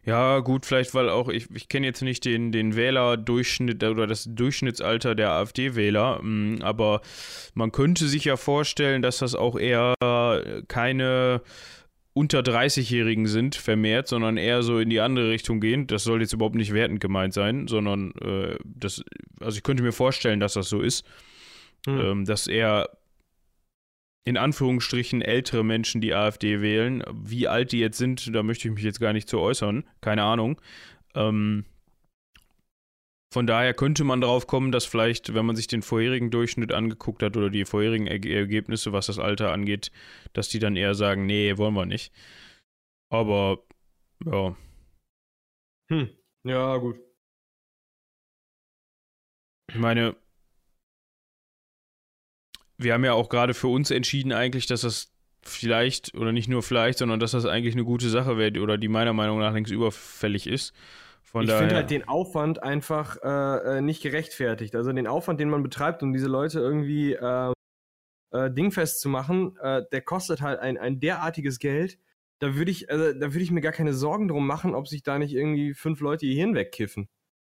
Ja, 0.05 0.39
gut, 0.39 0.65
vielleicht, 0.65 0.93
weil 0.93 1.09
auch, 1.09 1.29
ich, 1.29 1.47
ich 1.53 1.69
kenne 1.69 1.87
jetzt 1.87 2.01
nicht 2.01 2.25
den, 2.25 2.51
den 2.51 2.75
Wählerdurchschnitt 2.75 3.83
oder 3.83 4.07
das 4.07 4.27
Durchschnittsalter 4.29 5.15
der 5.15 5.31
AfD-Wähler, 5.31 6.21
mm, 6.21 6.61
aber 6.61 7.01
man 7.53 7.71
könnte 7.71 8.07
sich 8.07 8.25
ja 8.25 8.35
vorstellen, 8.35 9.01
dass 9.01 9.19
das 9.19 9.35
auch 9.35 9.57
eher 9.57 9.95
keine 10.67 11.41
unter 12.13 12.39
30-Jährigen 12.39 13.27
sind, 13.27 13.55
vermehrt, 13.55 14.07
sondern 14.07 14.35
eher 14.35 14.61
so 14.61 14.79
in 14.79 14.89
die 14.89 14.99
andere 14.99 15.29
Richtung 15.29 15.61
gehen. 15.61 15.87
Das 15.87 16.03
soll 16.03 16.21
jetzt 16.21 16.33
überhaupt 16.33 16.55
nicht 16.55 16.73
wertend 16.73 16.99
gemeint 16.99 17.33
sein, 17.33 17.67
sondern 17.67 18.11
äh, 18.21 18.57
das, 18.65 19.03
also 19.39 19.57
ich 19.57 19.63
könnte 19.63 19.83
mir 19.83 19.93
vorstellen, 19.93 20.41
dass 20.41 20.53
das 20.53 20.67
so 20.67 20.81
ist. 20.81 21.05
Hm. 21.85 21.99
ähm, 21.99 22.25
dass 22.25 22.47
eher 22.47 22.89
in 24.29 24.37
Anführungsstrichen 24.37 25.23
ältere 25.23 25.63
Menschen 25.63 26.01
die 26.01 26.13
AfD 26.13 26.61
wählen. 26.61 27.03
Wie 27.11 27.47
alt 27.47 27.71
die 27.71 27.79
jetzt 27.79 27.97
sind, 27.97 28.35
da 28.35 28.43
möchte 28.43 28.67
ich 28.67 28.73
mich 28.75 28.83
jetzt 28.83 28.99
gar 28.99 29.11
nicht 29.11 29.27
zu 29.27 29.39
äußern. 29.39 29.83
Keine 30.01 30.21
Ahnung. 30.21 30.61
Ähm, 31.15 31.65
von 33.33 33.47
daher 33.47 33.73
könnte 33.73 34.03
man 34.03 34.21
darauf 34.21 34.45
kommen, 34.45 34.71
dass 34.71 34.85
vielleicht, 34.85 35.33
wenn 35.33 35.47
man 35.47 35.55
sich 35.55 35.65
den 35.65 35.81
vorherigen 35.81 36.29
Durchschnitt 36.29 36.71
angeguckt 36.71 37.23
hat 37.23 37.37
oder 37.37 37.49
die 37.49 37.65
vorherigen 37.65 38.07
Erge- 38.07 38.31
Ergebnisse, 38.35 38.93
was 38.93 39.07
das 39.07 39.17
Alter 39.17 39.51
angeht, 39.51 39.91
dass 40.33 40.49
die 40.49 40.59
dann 40.59 40.75
eher 40.75 40.93
sagen, 40.93 41.25
nee, 41.25 41.57
wollen 41.57 41.73
wir 41.73 41.87
nicht. 41.87 42.13
Aber 43.11 43.63
ja, 44.25 44.55
Hm. 45.91 46.09
Ja, 46.43 46.77
gut. 46.77 46.99
ich 49.71 49.75
meine, 49.79 50.15
wir 52.79 52.93
haben 52.93 53.03
ja 53.03 53.13
auch 53.13 53.29
gerade 53.29 53.53
für 53.53 53.67
uns 53.67 53.91
entschieden 53.91 54.31
eigentlich, 54.31 54.65
dass 54.65 54.81
das 54.81 55.11
vielleicht, 55.41 56.15
oder 56.15 56.31
nicht 56.31 56.47
nur 56.47 56.63
vielleicht, 56.63 56.97
sondern 56.97 57.19
dass 57.19 57.31
das 57.31 57.45
eigentlich 57.45 57.75
eine 57.75 57.83
gute 57.83 58.09
Sache 58.09 58.37
wäre 58.37 58.59
oder 58.61 58.77
die 58.77 58.87
meiner 58.87 59.13
Meinung 59.13 59.39
nach 59.39 59.53
längst 59.53 59.71
überfällig 59.71 60.47
ist. 60.47 60.73
Von 61.21 61.43
ich 61.43 61.51
finde 61.51 61.75
halt 61.75 61.91
den 61.91 62.07
Aufwand 62.07 62.63
einfach 62.63 63.17
äh, 63.21 63.77
äh, 63.77 63.81
nicht 63.81 64.01
gerechtfertigt. 64.01 64.75
Also 64.75 64.91
den 64.91 65.05
Aufwand, 65.05 65.39
den 65.39 65.49
man 65.49 65.61
betreibt, 65.61 66.01
um 66.01 66.11
diese 66.13 66.27
Leute 66.27 66.59
irgendwie 66.59 67.13
äh, 67.13 67.53
äh, 68.31 68.49
dingfest 68.49 69.01
zu 69.01 69.09
machen, 69.09 69.55
äh, 69.61 69.83
der 69.91 70.01
kostet 70.01 70.41
halt 70.41 70.59
ein, 70.59 70.77
ein 70.77 70.99
derartiges 70.99 71.59
Geld. 71.59 71.99
Da 72.39 72.55
würde 72.55 72.71
ich, 72.71 72.89
also, 72.89 73.13
da 73.13 73.33
würde 73.33 73.41
ich 73.41 73.51
mir 73.51 73.61
gar 73.61 73.73
keine 73.73 73.93
Sorgen 73.93 74.29
drum 74.29 74.47
machen, 74.47 74.73
ob 74.73 74.87
sich 74.87 75.03
da 75.03 75.19
nicht 75.19 75.33
irgendwie 75.33 75.73
fünf 75.73 75.99
Leute 75.99 76.25
ihr 76.25 76.35
Hirn 76.35 76.55
wegkiffen. 76.55 77.09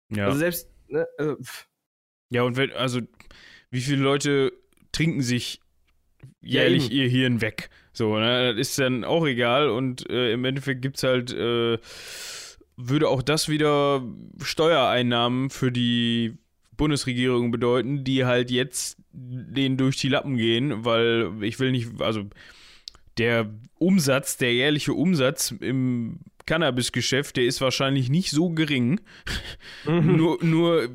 Ja. 0.10 0.27
Also 0.27 0.39
selbst, 0.39 0.71
ne, 0.88 1.05
also, 1.17 1.36
ja, 2.29 2.43
und 2.43 2.55
wenn, 2.55 2.71
also, 2.71 3.01
wie 3.69 3.82
viele 3.82 4.01
Leute 4.01 4.53
trinken 4.91 5.21
sich 5.21 5.60
jährlich 6.41 6.89
ja, 6.89 7.04
ihr 7.04 7.10
Hirn 7.10 7.41
weg? 7.41 7.69
So, 7.93 8.17
ne? 8.17 8.56
Das 8.56 8.69
ist 8.69 8.80
dann 8.80 9.04
auch 9.04 9.25
egal 9.25 9.69
und 9.69 10.10
äh, 10.10 10.34
im 10.34 10.45
Endeffekt 10.45 10.82
gibt 10.82 10.97
es 10.97 11.04
halt 11.04 11.34
äh, 11.34 11.78
würde 12.80 13.10
auch 13.10 13.21
das 13.21 13.49
wieder 13.49 14.02
Steuereinnahmen 14.41 15.49
für 15.49 15.71
die 15.71 16.38
Bundesregierung 16.78 17.52
bedeuten, 17.52 18.06
die 18.06 18.23
halt 18.23 18.49
jetzt 18.52 18.97
denen 19.12 19.75
durch 19.75 19.97
die 19.97 20.08
Lappen 20.08 20.38
gehen, 20.38 20.86
weil 20.86 21.32
ich 21.41 21.60
will 21.60 21.71
nicht, 21.71 22.02
also 22.02 22.23
der 23.17 23.54
Umsatz, 23.78 24.38
der 24.38 24.54
jährliche 24.54 24.93
Umsatz 24.93 25.52
im 25.60 26.19
Cannabis-Geschäft, 26.45 27.36
der 27.36 27.43
ist 27.43 27.60
wahrscheinlich 27.60 28.10
nicht 28.10 28.32
so 28.32 28.49
gering. 28.49 29.02
Mhm. 29.86 30.15
nur, 30.17 30.43
nur 30.43 30.89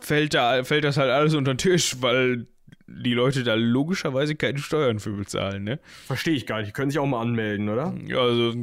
fällt, 0.00 0.32
da, 0.32 0.64
fällt 0.64 0.84
das 0.84 0.96
halt 0.96 1.10
alles 1.10 1.34
unter 1.34 1.52
den 1.52 1.58
Tisch, 1.58 1.96
weil 2.00 2.46
die 2.88 3.14
Leute 3.14 3.42
da 3.42 3.54
logischerweise 3.54 4.36
keine 4.36 4.58
Steuern 4.58 5.00
für 5.00 5.10
bezahlen, 5.12 5.64
ne? 5.64 5.80
Verstehe 6.06 6.34
ich 6.34 6.46
gar 6.46 6.58
nicht. 6.58 6.68
Die 6.68 6.72
können 6.72 6.90
sich 6.90 7.00
auch 7.00 7.06
mal 7.06 7.20
anmelden, 7.20 7.68
oder? 7.68 7.94
Ja, 8.06 8.18
also 8.18 8.54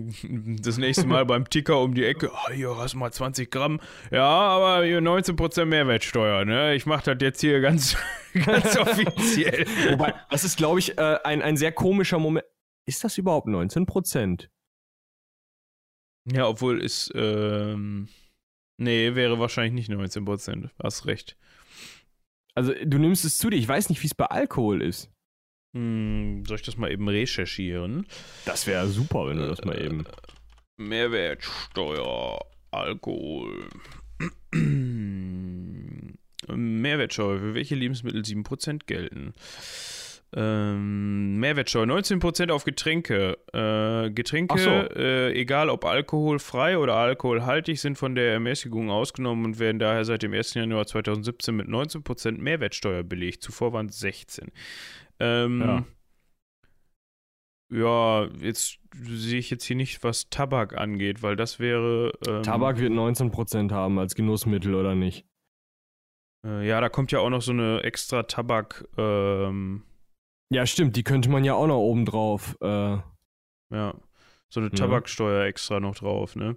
das 0.61 0.77
nächste 0.77 1.05
Mal 1.05 1.25
beim 1.27 1.49
Ticker 1.49 1.81
um 1.81 1.93
die 1.93 2.05
Ecke, 2.05 2.31
oh, 2.31 2.51
hier 2.51 2.77
hast 2.77 2.93
du 2.93 2.99
mal 2.99 3.11
20 3.11 3.51
Gramm. 3.51 3.81
Ja, 4.11 4.23
aber 4.23 4.85
hier 4.85 4.99
19% 4.99 5.65
Mehrwertsteuer, 5.65 6.45
ne? 6.45 6.73
Ich 6.75 6.85
mache 6.85 7.13
das 7.13 7.21
jetzt 7.21 7.41
hier 7.41 7.59
ganz, 7.59 7.97
ganz 8.45 8.77
offiziell. 8.79 9.65
Wobei, 9.91 10.13
das 10.29 10.45
ist, 10.45 10.57
glaube 10.57 10.79
ich, 10.79 10.97
äh, 10.97 11.17
ein, 11.23 11.41
ein 11.41 11.57
sehr 11.57 11.73
komischer 11.73 12.19
Moment. 12.19 12.45
Ist 12.85 13.03
das 13.03 13.17
überhaupt 13.17 13.47
19%? 13.47 14.47
Ja, 16.31 16.47
obwohl 16.47 16.81
es, 16.81 17.11
ähm, 17.15 18.07
nee, 18.77 19.15
wäre 19.15 19.39
wahrscheinlich 19.39 19.89
nicht 19.89 19.91
19%. 19.91 20.69
Hast 20.81 21.05
recht. 21.05 21.37
Also 22.55 22.73
du 22.83 22.97
nimmst 22.97 23.25
es 23.25 23.37
zu 23.37 23.49
dir. 23.49 23.57
Ich 23.57 23.67
weiß 23.67 23.89
nicht, 23.89 24.01
wie 24.03 24.07
es 24.07 24.15
bei 24.15 24.25
Alkohol 24.25 24.81
ist. 24.81 25.09
Hm, 25.75 26.43
soll 26.45 26.57
ich 26.57 26.63
das 26.63 26.77
mal 26.77 26.91
eben 26.91 27.07
recherchieren? 27.07 28.05
Das 28.45 28.67
wäre 28.67 28.87
super, 28.87 29.27
wenn 29.27 29.37
du 29.37 29.47
das 29.47 29.65
mal 29.65 29.81
eben. 29.81 30.05
Äh, 30.05 30.11
Mehrwertsteuer, 30.77 32.39
Alkohol. 32.71 33.69
Mehrwertsteuer, 36.47 37.39
für 37.39 37.53
welche 37.55 37.75
Lebensmittel 37.75 38.21
7% 38.21 38.81
gelten? 38.85 39.33
Ähm, 40.35 41.37
Mehrwertsteuer 41.39 41.85
19% 41.85 42.51
auf 42.51 42.63
Getränke. 42.63 43.37
Äh, 43.53 44.09
Getränke, 44.11 44.57
so. 44.57 44.69
äh, 44.69 45.31
egal 45.33 45.69
ob 45.69 45.85
alkoholfrei 45.85 46.77
oder 46.77 46.95
alkoholhaltig, 46.95 47.79
sind 47.79 47.97
von 47.97 48.15
der 48.15 48.33
Ermäßigung 48.33 48.89
ausgenommen 48.89 49.45
und 49.45 49.59
werden 49.59 49.77
daher 49.79 50.05
seit 50.05 50.23
dem 50.23 50.33
1. 50.33 50.55
Januar 50.55 50.87
2017 50.87 51.55
mit 51.55 51.67
19% 51.67 52.39
Mehrwertsteuer 52.39 53.03
belegt. 53.03 53.43
Zuvor 53.43 53.73
waren 53.73 53.87
es 53.87 53.99
16. 53.99 54.51
Ähm, 55.19 55.61
ja. 55.61 55.85
Ja, 57.71 58.27
jetzt 58.39 58.77
sehe 58.95 59.39
ich 59.39 59.49
jetzt 59.49 59.63
hier 59.63 59.75
nicht, 59.75 60.03
was 60.03 60.29
Tabak 60.29 60.77
angeht, 60.77 61.23
weil 61.23 61.35
das 61.35 61.59
wäre. 61.59 62.11
Ähm, 62.27 62.43
Tabak 62.43 62.77
wird 62.77 62.91
19% 62.91 63.71
haben 63.71 63.97
als 63.97 64.13
Genussmittel, 64.13 64.75
oder 64.75 64.93
nicht? 64.93 65.25
Äh, 66.45 66.67
ja, 66.67 66.81
da 66.81 66.89
kommt 66.89 67.11
ja 67.11 67.19
auch 67.19 67.31
noch 67.31 67.41
so 67.41 67.51
eine 67.51 67.81
extra 67.81 68.23
Tabak. 68.23 68.87
Ähm, 68.97 69.83
ja, 70.53 70.65
stimmt, 70.65 70.95
die 70.95 71.03
könnte 71.03 71.29
man 71.29 71.43
ja 71.43 71.53
auch 71.53 71.67
noch 71.67 71.79
oben 71.79 72.05
drauf. 72.05 72.57
Äh, 72.61 72.97
ja, 73.71 73.93
so 74.49 74.59
eine 74.59 74.71
Tabaksteuer 74.71 75.41
ja. 75.41 75.47
extra 75.47 75.79
noch 75.79 75.95
drauf, 75.95 76.35
ne? 76.35 76.55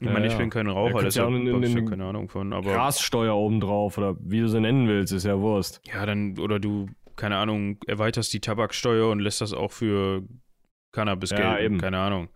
Ich 0.00 0.08
meine, 0.08 0.26
ja, 0.26 0.32
ich 0.32 0.38
bin 0.38 0.50
kein 0.50 0.66
Raucher, 0.66 1.02
deshalb 1.02 1.30
ja 1.30 1.52
habe 1.52 1.66
ich 1.66 1.72
ja 1.72 1.80
keine 1.82 2.04
Ahnung 2.04 2.28
von. 2.28 2.52
Aber 2.52 2.72
Grassteuer 2.72 3.34
oben 3.34 3.60
drauf 3.60 3.96
oder 3.96 4.16
wie 4.20 4.40
du 4.40 4.48
sie 4.48 4.60
nennen 4.60 4.88
willst, 4.88 5.12
ist 5.12 5.24
ja 5.24 5.38
Wurst. 5.38 5.80
Ja, 5.86 6.04
dann, 6.04 6.36
oder 6.38 6.58
du, 6.58 6.88
keine 7.14 7.36
Ahnung, 7.36 7.78
erweiterst 7.86 8.32
die 8.32 8.40
Tabaksteuer 8.40 9.08
und 9.08 9.20
lässt 9.20 9.40
das 9.40 9.52
auch 9.52 9.70
für 9.70 10.24
Cannabis 10.90 11.30
ja, 11.30 11.36
gelten. 11.36 11.64
Eben. 11.64 11.78
Keine 11.78 11.98
Ahnung. 11.98 12.28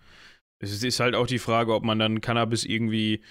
Es 0.60 0.82
ist 0.82 1.00
halt 1.00 1.16
auch 1.16 1.26
die 1.26 1.38
Frage, 1.40 1.74
ob 1.74 1.84
man 1.84 1.98
dann 1.98 2.20
Cannabis 2.20 2.64
irgendwie 2.64 3.22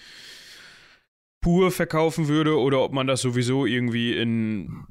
pur 1.42 1.72
verkaufen 1.72 2.28
würde 2.28 2.60
oder 2.60 2.82
ob 2.82 2.92
man 2.92 3.08
das 3.08 3.22
sowieso 3.22 3.66
irgendwie 3.66 4.14
in 4.14 4.86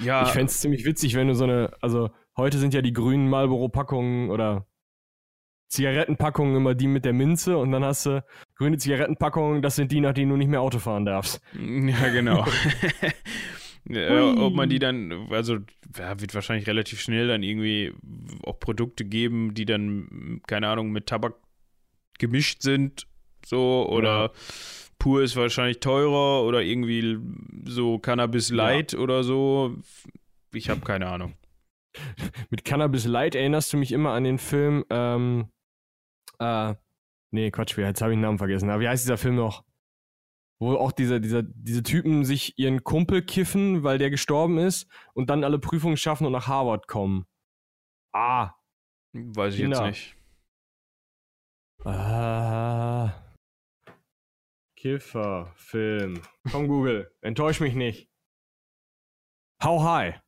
ja. 0.00 0.24
Ich 0.24 0.30
fände 0.30 0.46
es 0.46 0.60
ziemlich 0.60 0.84
witzig, 0.84 1.14
wenn 1.14 1.28
du 1.28 1.34
so 1.34 1.44
eine, 1.44 1.72
also 1.80 2.10
heute 2.36 2.58
sind 2.58 2.74
ja 2.74 2.82
die 2.82 2.92
grünen 2.92 3.28
Marlboro-Packungen 3.28 4.30
oder 4.30 4.66
Zigarettenpackungen 5.68 6.56
immer 6.56 6.74
die 6.74 6.86
mit 6.86 7.04
der 7.04 7.12
Minze 7.12 7.56
und 7.56 7.72
dann 7.72 7.84
hast 7.84 8.06
du 8.06 8.24
grüne 8.56 8.76
Zigarettenpackungen, 8.76 9.62
das 9.62 9.76
sind 9.76 9.90
die, 9.90 10.00
nach 10.00 10.12
denen 10.12 10.30
du 10.30 10.36
nicht 10.36 10.48
mehr 10.48 10.60
Auto 10.60 10.78
fahren 10.78 11.04
darfst. 11.04 11.40
Ja, 11.58 12.08
genau. 12.10 12.46
ob 14.46 14.54
man 14.54 14.68
die 14.68 14.78
dann, 14.78 15.28
also 15.30 15.58
ja, 15.96 16.20
wird 16.20 16.34
wahrscheinlich 16.34 16.66
relativ 16.66 17.00
schnell 17.00 17.26
dann 17.26 17.42
irgendwie 17.42 17.92
auch 18.44 18.60
Produkte 18.60 19.04
geben, 19.04 19.54
die 19.54 19.64
dann, 19.64 20.40
keine 20.46 20.68
Ahnung, 20.68 20.90
mit 20.90 21.06
Tabak 21.06 21.34
gemischt 22.18 22.62
sind, 22.62 23.06
so, 23.44 23.88
oder 23.88 24.06
ja 24.08 24.30
pur 25.02 25.20
ist 25.20 25.34
wahrscheinlich 25.34 25.80
teurer 25.80 26.44
oder 26.44 26.62
irgendwie 26.62 27.18
so 27.64 27.98
Cannabis 27.98 28.50
Light 28.50 28.92
ja. 28.92 29.00
oder 29.00 29.24
so. 29.24 29.76
Ich 30.52 30.70
habe 30.70 30.82
keine 30.82 31.08
Ahnung. 31.08 31.34
Mit 32.50 32.64
Cannabis 32.64 33.04
Light 33.04 33.34
erinnerst 33.34 33.72
du 33.72 33.78
mich 33.78 33.90
immer 33.90 34.12
an 34.12 34.22
den 34.22 34.38
Film, 34.38 34.84
ähm, 34.90 35.50
äh, 36.38 36.74
nee, 37.32 37.50
Quatsch, 37.50 37.76
jetzt 37.76 38.00
habe 38.00 38.12
ich 38.12 38.16
den 38.16 38.20
Namen 38.20 38.38
vergessen. 38.38 38.70
Aber 38.70 38.80
wie 38.80 38.88
heißt 38.88 39.02
dieser 39.02 39.18
Film 39.18 39.34
noch? 39.34 39.64
Wo 40.60 40.76
auch 40.76 40.92
diese, 40.92 41.20
diese, 41.20 41.42
diese 41.42 41.82
Typen 41.82 42.24
sich 42.24 42.56
ihren 42.56 42.84
Kumpel 42.84 43.22
kiffen, 43.22 43.82
weil 43.82 43.98
der 43.98 44.08
gestorben 44.08 44.58
ist 44.58 44.88
und 45.14 45.30
dann 45.30 45.42
alle 45.42 45.58
Prüfungen 45.58 45.96
schaffen 45.96 46.26
und 46.26 46.32
nach 46.32 46.46
Harvard 46.46 46.86
kommen. 46.86 47.26
Ah. 48.12 48.52
Weiß 49.12 49.54
ich 49.54 49.62
Kinder. 49.62 49.84
jetzt 49.84 49.86
nicht. 49.86 50.16
Ah. 51.84 53.21
Kiffer, 54.82 55.52
Film. 55.54 56.20
Komm, 56.50 56.66
Google, 56.66 57.08
enttäusch 57.20 57.60
mich 57.60 57.76
nicht. 57.76 58.10
How 59.62 59.80
High. 59.80 60.20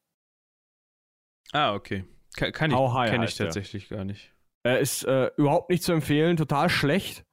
Ah, 1.51 1.75
okay. 1.75 2.05
Kann, 2.37 2.53
kann 2.53 2.71
ich, 2.71 3.11
kenne 3.11 3.25
ich 3.25 3.35
tatsächlich 3.35 3.89
der. 3.89 3.99
gar 3.99 4.05
nicht. 4.05 4.33
Er 4.63 4.79
ist 4.79 5.03
äh, 5.07 5.33
überhaupt 5.37 5.71
nicht 5.71 5.83
zu 5.83 5.91
empfehlen, 5.91 6.37
total 6.37 6.69
schlecht, 6.69 7.27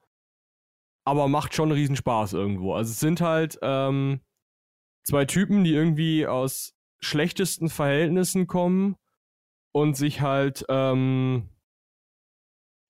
aber 1.05 1.27
macht 1.27 1.53
schon 1.53 1.71
riesen 1.71 1.95
Spaß 1.95 2.33
irgendwo. 2.33 2.73
Also 2.73 2.89
es 2.89 2.99
sind 2.99 3.21
halt 3.21 3.59
ähm, 3.61 4.21
zwei 5.03 5.25
Typen, 5.25 5.63
die 5.63 5.75
irgendwie 5.75 6.25
aus 6.25 6.75
schlechtesten 7.01 7.69
Verhältnissen 7.69 8.47
kommen 8.47 8.95
und 9.73 9.95
sich 9.95 10.21
halt 10.21 10.65
ähm, 10.69 11.51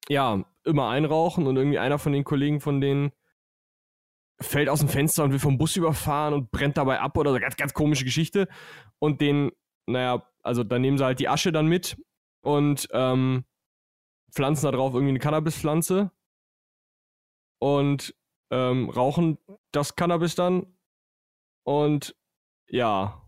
ja 0.08 0.46
immer 0.64 0.88
einrauchen 0.88 1.48
und 1.48 1.58
irgendwie 1.58 1.80
einer 1.80 2.00
von 2.00 2.14
den 2.14 2.24
Kollegen 2.24 2.62
von 2.62 2.80
denen 2.80 3.12
fällt 4.42 4.70
aus 4.70 4.80
dem 4.80 4.90
Fenster 4.90 5.24
und 5.24 5.32
wird 5.32 5.42
vom 5.42 5.58
Bus 5.58 5.76
überfahren 5.76 6.34
und 6.34 6.52
brennt 6.52 6.78
dabei 6.78 7.00
ab 7.00 7.18
oder 7.18 7.32
so. 7.32 7.40
Ganz, 7.40 7.56
ganz 7.56 7.74
komische 7.74 8.04
Geschichte. 8.04 8.48
Und 9.00 9.22
den, 9.22 9.52
naja, 9.88 10.28
also 10.44 10.64
dann 10.64 10.82
nehmen 10.82 10.98
sie 10.98 11.06
halt 11.06 11.20
die 11.20 11.30
Asche 11.30 11.52
dann 11.52 11.68
mit 11.68 11.98
und 12.44 12.88
ähm, 12.92 13.46
pflanzen 14.32 14.66
da 14.66 14.72
drauf 14.72 14.94
irgendwie 14.94 15.12
eine 15.12 15.20
Cannabispflanze 15.20 16.12
und 17.60 18.16
ähm, 18.52 18.90
rauchen 18.90 19.38
das 19.72 19.96
Cannabis 19.96 20.36
dann 20.36 20.76
und 21.64 22.16
ja, 22.68 23.22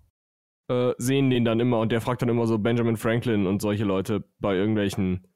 äh, 0.69 0.93
sehen 0.97 1.29
den 1.29 1.45
dann 1.45 1.59
immer 1.59 1.79
und 1.79 1.91
der 1.91 2.01
fragt 2.01 2.21
dann 2.21 2.29
immer 2.29 2.47
so 2.47 2.57
Benjamin 2.57 2.97
Franklin 2.97 3.45
und 3.47 3.61
solche 3.61 3.83
Leute 3.83 4.27
bei 4.39 4.55
irgendwelchen 4.55 5.27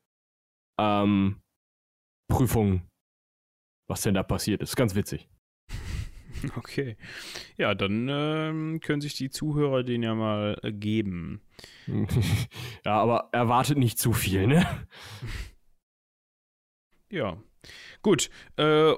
ähm, 0.79 1.41
Prüfungen, 2.29 2.89
was 3.87 4.01
denn 4.01 4.13
da 4.13 4.23
passiert 4.23 4.61
ist. 4.61 4.75
Ganz 4.75 4.95
witzig. 4.95 5.29
Okay. 6.55 6.97
Ja, 7.57 7.75
dann 7.75 8.07
ähm, 8.09 8.79
können 8.81 9.01
sich 9.01 9.15
die 9.15 9.29
Zuhörer 9.29 9.83
den 9.83 10.03
ja 10.03 10.15
mal 10.15 10.57
äh, 10.63 10.71
geben. 10.71 11.41
ja, 12.85 12.93
aber 12.99 13.29
erwartet 13.31 13.77
nicht 13.77 13.99
zu 13.99 14.13
viel, 14.13 14.47
ne? 14.47 14.65
Ja. 17.09 17.37
Gut. 18.01 18.29
Äh, 18.57 18.93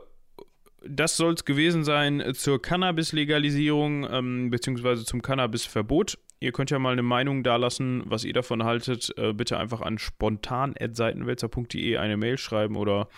das 0.81 1.15
soll 1.15 1.33
es 1.33 1.45
gewesen 1.45 1.83
sein 1.83 2.23
zur 2.33 2.59
Cannabis-Legalisierung 2.59 4.07
ähm, 4.09 4.49
beziehungsweise 4.49 5.05
zum 5.05 5.21
Cannabis-Verbot. 5.21 6.17
ihr 6.39 6.51
könnt 6.51 6.71
ja 6.71 6.79
mal 6.79 6.93
eine 6.93 7.03
Meinung 7.03 7.43
dalassen, 7.43 8.01
was 8.05 8.23
ihr 8.23 8.33
davon 8.33 8.63
haltet. 8.63 9.13
Äh, 9.17 9.33
bitte 9.33 9.59
einfach 9.59 9.81
an 9.81 9.99
spontan.seitenwälzer.de 9.99 11.97
eine 11.97 12.17
Mail 12.17 12.39
schreiben 12.39 12.77
oder 12.77 13.09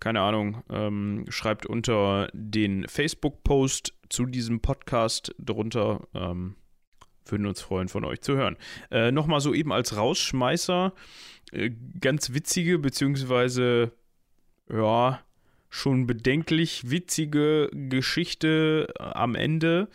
keine 0.00 0.20
Ahnung, 0.20 0.62
ähm, 0.70 1.24
schreibt 1.28 1.66
unter 1.66 2.28
den 2.32 2.86
Facebook-Post 2.88 3.94
zu 4.08 4.26
diesem 4.26 4.60
Podcast 4.60 5.34
drunter. 5.38 6.06
Ähm, 6.14 6.56
würden 7.26 7.46
uns 7.46 7.62
freuen, 7.62 7.88
von 7.88 8.04
euch 8.04 8.20
zu 8.20 8.36
hören. 8.36 8.56
Äh, 8.90 9.10
Nochmal 9.10 9.40
so 9.40 9.54
eben 9.54 9.72
als 9.72 9.96
Rausschmeißer, 9.96 10.92
äh, 11.52 11.70
ganz 12.00 12.34
witzige, 12.34 12.78
beziehungsweise, 12.78 13.92
ja, 14.70 15.20
schon 15.70 16.06
bedenklich 16.06 16.90
witzige 16.90 17.68
Geschichte 17.72 18.92
am 19.00 19.34
Ende. 19.34 19.88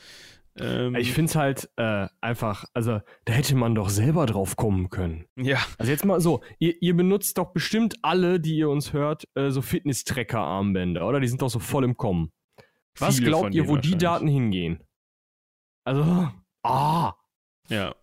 Ähm, 0.60 0.96
ich 0.96 1.14
finde 1.14 1.30
es 1.30 1.36
halt 1.36 1.70
äh, 1.78 2.08
einfach, 2.22 2.66
also 2.74 3.02
da 3.26 3.34
hätte 3.34 3.56
man 3.56 3.76
doch 3.76 3.90
selber 3.90 4.26
drauf 4.26 4.56
kommen 4.56 4.90
können. 4.90 5.26
Ja. 5.36 5.60
Also 5.78 5.92
jetzt 5.92 6.06
mal 6.06 6.20
so, 6.20 6.42
ihr, 6.60 6.82
ihr 6.82 6.96
benutzt 6.96 7.38
doch 7.38 7.54
bestimmt 7.54 7.96
alle, 8.02 8.40
die 8.40 8.58
ihr 8.58 8.70
uns 8.70 8.94
hört, 8.94 9.28
äh, 9.36 9.52
so 9.52 9.62
Fitness-Tracker-Armbänder, 9.62 11.08
oder? 11.08 11.20
Die 11.20 11.28
sind 11.28 11.42
doch 11.42 11.50
so 11.50 11.60
voll 11.60 11.84
im 11.84 11.98
Kommen. 11.98 12.32
Was 12.98 13.16
Viele 13.16 13.28
glaubt 13.28 13.56
ihr, 13.56 13.68
wo 13.68 13.78
die 13.78 13.98
Daten 13.98 14.28
hingehen? 14.28 14.84
Also, 15.86 16.30
ah. 16.64 17.14
Ja. 17.70 17.96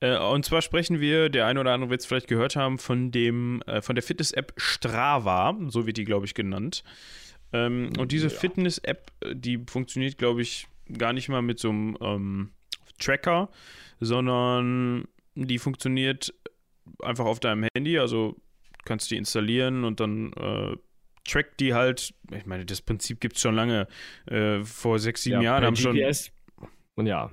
Äh, 0.00 0.18
und 0.18 0.44
zwar 0.44 0.62
sprechen 0.62 1.00
wir, 1.00 1.28
der 1.28 1.46
eine 1.46 1.60
oder 1.60 1.72
andere 1.72 1.90
wird 1.90 2.00
es 2.00 2.06
vielleicht 2.06 2.28
gehört 2.28 2.56
haben, 2.56 2.78
von 2.78 3.10
dem, 3.10 3.62
äh, 3.66 3.82
von 3.82 3.94
der 3.94 4.02
Fitness-App 4.02 4.54
Strava, 4.56 5.58
so 5.68 5.86
wird 5.86 5.98
die, 5.98 6.04
glaube 6.04 6.26
ich, 6.26 6.34
genannt. 6.34 6.82
Ähm, 7.52 7.92
und 7.98 8.12
diese 8.12 8.28
ja. 8.28 8.34
Fitness-App, 8.34 9.12
äh, 9.20 9.36
die 9.36 9.62
funktioniert, 9.66 10.16
glaube 10.16 10.42
ich, 10.42 10.68
gar 10.96 11.12
nicht 11.12 11.28
mal 11.28 11.42
mit 11.42 11.58
so 11.58 11.70
einem 11.70 11.96
ähm, 12.00 12.50
Tracker, 12.98 13.50
sondern 14.00 15.06
die 15.34 15.58
funktioniert 15.58 16.34
einfach 17.02 17.24
auf 17.24 17.40
deinem 17.40 17.66
Handy, 17.74 17.98
also 17.98 18.36
kannst 18.84 19.10
die 19.10 19.16
installieren 19.16 19.84
und 19.84 20.00
dann 20.00 20.32
äh, 20.32 20.76
trackt 21.24 21.60
die 21.60 21.74
halt, 21.74 22.14
ich 22.32 22.46
meine, 22.46 22.64
das 22.64 22.82
Prinzip 22.82 23.20
gibt 23.20 23.36
es 23.36 23.42
schon 23.42 23.54
lange, 23.54 23.86
äh, 24.26 24.62
vor 24.64 24.98
sechs, 24.98 25.22
sieben 25.22 25.42
ja, 25.42 25.60
Jahren 25.60 25.64
haben 25.64 25.74
GPS. 25.74 26.26
schon. 26.26 26.68
Und 26.96 27.06
ja. 27.06 27.30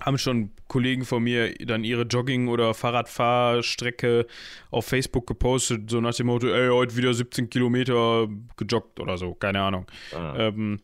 Haben 0.00 0.18
schon 0.18 0.52
Kollegen 0.68 1.04
von 1.04 1.24
mir 1.24 1.52
dann 1.54 1.82
ihre 1.82 2.02
Jogging- 2.02 2.46
oder 2.46 2.72
Fahrradfahrstrecke 2.72 4.26
auf 4.70 4.86
Facebook 4.86 5.26
gepostet, 5.26 5.90
so 5.90 6.00
nach 6.00 6.14
dem 6.14 6.26
Motto, 6.28 6.46
ey, 6.46 6.68
heute 6.68 6.96
wieder 6.96 7.12
17 7.12 7.50
Kilometer 7.50 8.28
gejoggt 8.56 9.00
oder 9.00 9.18
so, 9.18 9.34
keine 9.34 9.60
Ahnung. 9.60 9.86
Ah. 10.14 10.36
Ähm, 10.38 10.78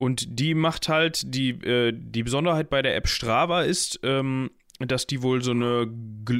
und 0.00 0.40
die 0.40 0.54
macht 0.54 0.88
halt, 0.88 1.34
die, 1.34 1.50
äh, 1.50 1.92
die 1.94 2.22
Besonderheit 2.22 2.70
bei 2.70 2.80
der 2.80 2.96
App 2.96 3.06
Strava 3.06 3.62
ist, 3.62 4.00
ähm, 4.02 4.50
dass 4.78 5.06
die 5.06 5.20
wohl 5.20 5.42
so 5.42 5.50
eine, 5.50 5.92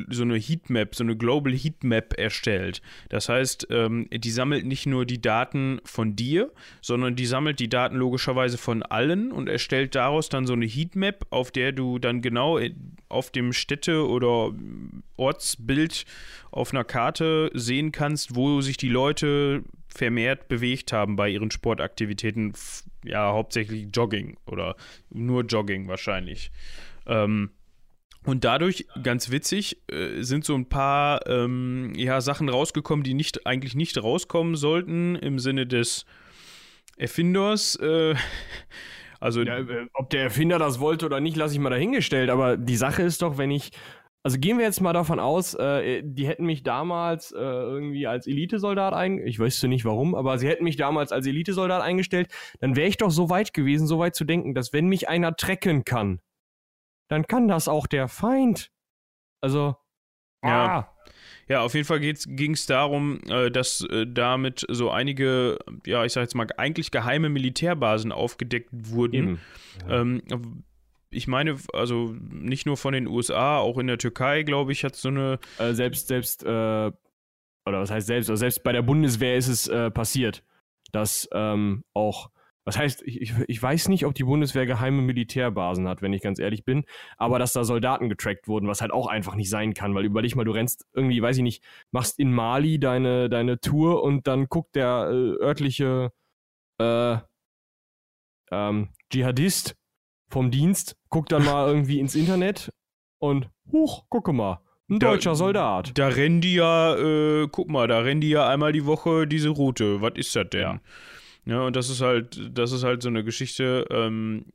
so 0.09 0.23
eine 0.23 0.38
Heatmap, 0.38 0.94
so 0.94 1.05
eine 1.05 1.14
Global 1.14 1.53
Heatmap 1.53 2.18
erstellt. 2.18 2.81
Das 3.11 3.29
heißt, 3.29 3.66
ähm, 3.68 4.09
die 4.11 4.31
sammelt 4.31 4.64
nicht 4.64 4.87
nur 4.87 5.05
die 5.05 5.20
Daten 5.20 5.83
von 5.85 6.16
dir, 6.16 6.51
sondern 6.81 7.16
die 7.16 7.27
sammelt 7.27 7.61
die 7.61 7.68
Daten 7.68 7.96
logischerweise 7.96 8.57
von 8.57 8.83
allen 8.83 9.31
und 9.31 9.46
erstellt 9.46 9.94
daraus 9.94 10.31
dann 10.31 10.46
so 10.46 10.55
eine 10.55 10.64
Heatmap, 10.64 11.27
auf 11.29 11.51
der 11.51 11.73
du 11.73 11.99
dann 11.99 12.23
genau 12.23 12.59
auf 13.11 13.31
dem 13.31 13.53
Städte- 13.53 14.09
oder 14.09 14.55
Ortsbild 15.18 16.07
auf 16.51 16.73
einer 16.73 16.85
Karte 16.85 17.51
sehen 17.53 17.92
kannst, 17.92 18.35
wo 18.35 18.62
sich 18.62 18.79
die 18.79 18.88
Leute 18.88 19.64
vermehrt 19.94 20.48
bewegt 20.48 20.92
haben 20.92 21.16
bei 21.16 21.29
ihren 21.29 21.50
Sportaktivitäten. 21.50 22.53
Ja, 23.05 23.33
hauptsächlich 23.33 23.88
Jogging 23.92 24.37
oder 24.46 24.76
nur 25.11 25.44
Jogging 25.44 25.88
wahrscheinlich. 25.88 26.50
Ähm, 27.07 27.50
und 28.24 28.44
dadurch, 28.44 28.87
ganz 29.03 29.31
witzig, 29.31 29.79
äh, 29.90 30.22
sind 30.22 30.44
so 30.44 30.55
ein 30.55 30.68
paar 30.68 31.26
ähm, 31.26 31.92
ja, 31.96 32.20
Sachen 32.20 32.48
rausgekommen, 32.48 33.03
die 33.03 33.14
nicht, 33.14 33.46
eigentlich 33.46 33.74
nicht 33.74 34.03
rauskommen 34.03 34.57
sollten 34.57 35.16
im 35.16 35.38
Sinne 35.38 35.66
des 35.66 36.05
Erfinders. 36.96 37.76
Äh, 37.76 38.14
also, 39.20 39.42
ja, 39.42 39.59
äh, 39.59 39.87
ob 39.94 40.11
der 40.11 40.24
Erfinder 40.24 40.59
das 40.59 40.81
wollte 40.81 41.07
oder 41.07 41.20
nicht, 41.20 41.37
lasse 41.37 41.55
ich 41.55 41.61
mal 41.61 41.70
dahingestellt. 41.70 42.29
Aber 42.29 42.59
die 42.59 42.76
Sache 42.76 43.03
ist 43.03 43.22
doch, 43.22 43.38
wenn 43.38 43.50
ich 43.50 43.70
also 44.22 44.38
gehen 44.38 44.59
wir 44.59 44.64
jetzt 44.64 44.80
mal 44.80 44.92
davon 44.92 45.18
aus, 45.18 45.54
äh, 45.54 46.02
die 46.04 46.26
hätten 46.26 46.44
mich 46.44 46.62
damals 46.62 47.33
äh, 47.33 47.38
irgendwie 47.38 48.06
als 48.06 48.26
Elitesoldat 48.26 48.92
eingestellt. 48.92 49.30
Ich 49.30 49.38
wüsste 49.38 49.68
nicht 49.68 49.85
warum, 49.85 50.14
aber 50.14 50.38
sie 50.38 50.48
hätten 50.48 50.64
mich 50.64 50.76
damals 50.76 51.11
als 51.11 51.26
Elitesoldat 51.26 51.83
eingestellt. 51.83 52.28
Dann 52.61 52.76
wäre 52.76 52.88
ich 52.88 52.98
doch 52.98 53.11
so 53.11 53.30
weit 53.30 53.54
gewesen, 53.54 53.87
so 53.87 53.98
weit 53.98 54.14
zu 54.14 54.24
denken, 54.24 54.54
dass 54.54 54.72
wenn 54.72 54.87
mich 54.87 55.09
einer 55.09 55.37
trecken 55.37 55.85
kann, 55.85 56.20
dann 57.09 57.26
kann 57.26 57.48
das 57.48 57.66
auch 57.66 57.87
der 57.87 58.09
Feind. 58.09 58.70
Also, 59.40 59.76
ja. 60.44 60.66
Ah. 60.66 60.96
Ja, 61.48 61.62
auf 61.62 61.74
jeden 61.74 61.87
Fall 61.87 61.98
ging 61.98 62.52
es 62.52 62.66
darum, 62.66 63.20
äh, 63.28 63.50
dass 63.50 63.85
äh, 63.90 64.06
damit 64.06 64.64
so 64.68 64.90
einige, 64.90 65.59
ja, 65.85 66.04
ich 66.04 66.12
sag 66.12 66.22
jetzt 66.22 66.37
mal, 66.37 66.46
eigentlich 66.56 66.92
geheime 66.92 67.28
Militärbasen 67.28 68.12
aufgedeckt 68.12 68.68
wurden. 68.70 69.40
Ja. 69.88 70.00
Ähm, 70.00 70.22
ich 71.11 71.27
meine, 71.27 71.57
also 71.73 72.14
nicht 72.20 72.66
nur 72.66 72.77
von 72.77 72.92
den 72.92 73.07
USA, 73.07 73.59
auch 73.59 73.79
in 73.79 73.87
der 73.87 73.99
Türkei, 73.99 74.42
glaube 74.42 74.73
ich, 74.73 74.85
hat 74.85 74.96
so 74.96 75.09
eine. 75.09 75.38
Äh, 75.59 75.75
selbst, 75.75 76.09
selbst, 76.09 76.44
äh, 76.44 76.46
oder 76.46 77.81
was 77.81 77.90
heißt 77.90 78.07
selbst, 78.07 78.31
also 78.31 78.40
selbst 78.40 78.62
bei 78.62 78.73
der 78.73 78.83
Bundeswehr 78.83 79.37
ist 79.37 79.49
es 79.49 79.68
äh, 79.68 79.90
passiert, 79.90 80.42
dass 80.92 81.29
ähm, 81.33 81.85
auch 81.94 82.31
was 82.64 82.79
heißt, 82.79 83.03
ich, 83.03 83.33
ich 83.49 83.62
weiß 83.62 83.88
nicht, 83.88 84.05
ob 84.05 84.14
die 84.14 84.25
Bundeswehr 84.25 84.66
geheime 84.66 85.03
Militärbasen 85.03 85.88
hat, 85.88 86.03
wenn 86.03 86.12
ich 86.12 86.23
ganz 86.23 86.38
ehrlich 86.38 86.64
bin, 86.64 86.85
aber 87.16 87.38
dass 87.38 87.53
da 87.53 87.64
Soldaten 87.64 88.09
getrackt 88.09 88.49
wurden, 88.49 88.68
was 88.68 88.81
halt 88.81 88.92
auch 88.92 89.07
einfach 89.07 89.35
nicht 89.35 89.51
sein 89.51 89.75
kann, 89.75 89.94
weil 89.94 90.05
überleg 90.05 90.37
mal, 90.37 90.44
du 90.44 90.53
rennst 90.53 90.87
irgendwie, 90.92 91.23
weiß 91.23 91.38
ich 91.38 91.42
nicht, 91.42 91.64
machst 91.90 92.18
in 92.18 92.33
Mali 92.33 92.79
deine, 92.79 93.29
deine 93.31 93.61
Tour 93.61 94.03
und 94.03 94.27
dann 94.27 94.46
guckt 94.46 94.77
der 94.77 95.09
äh, 95.11 95.42
örtliche 95.42 96.12
äh, 96.79 97.16
ähm, 98.53 98.90
Dschihadist 99.11 99.77
vom 100.30 100.50
Dienst, 100.50 100.96
guckt 101.08 101.32
dann 101.32 101.44
mal 101.44 101.68
irgendwie 101.68 102.00
ins 102.00 102.14
Internet 102.14 102.70
und, 103.18 103.50
huch, 103.70 104.08
gucke 104.08 104.32
mal, 104.32 104.60
ein 104.88 104.98
da, 104.98 105.10
deutscher 105.10 105.34
Soldat. 105.34 105.96
Da 105.96 106.08
rennen 106.08 106.40
die 106.40 106.54
ja, 106.54 106.96
äh, 106.96 107.48
guck 107.50 107.68
mal, 107.68 107.86
da 107.88 108.00
rennen 108.00 108.20
die 108.20 108.30
ja 108.30 108.48
einmal 108.48 108.72
die 108.72 108.86
Woche 108.86 109.26
diese 109.26 109.50
Route. 109.50 110.00
Was 110.00 110.12
ist 110.16 110.34
das 110.34 110.50
denn? 110.50 110.80
Ja. 111.46 111.62
Und 111.66 111.76
das 111.76 111.90
ist 111.90 112.00
halt, 112.00 112.50
das 112.52 112.72
ist 112.72 112.84
halt 112.84 113.02
so 113.02 113.08
eine 113.08 113.24
Geschichte, 113.24 113.86
ähm, 113.90 114.46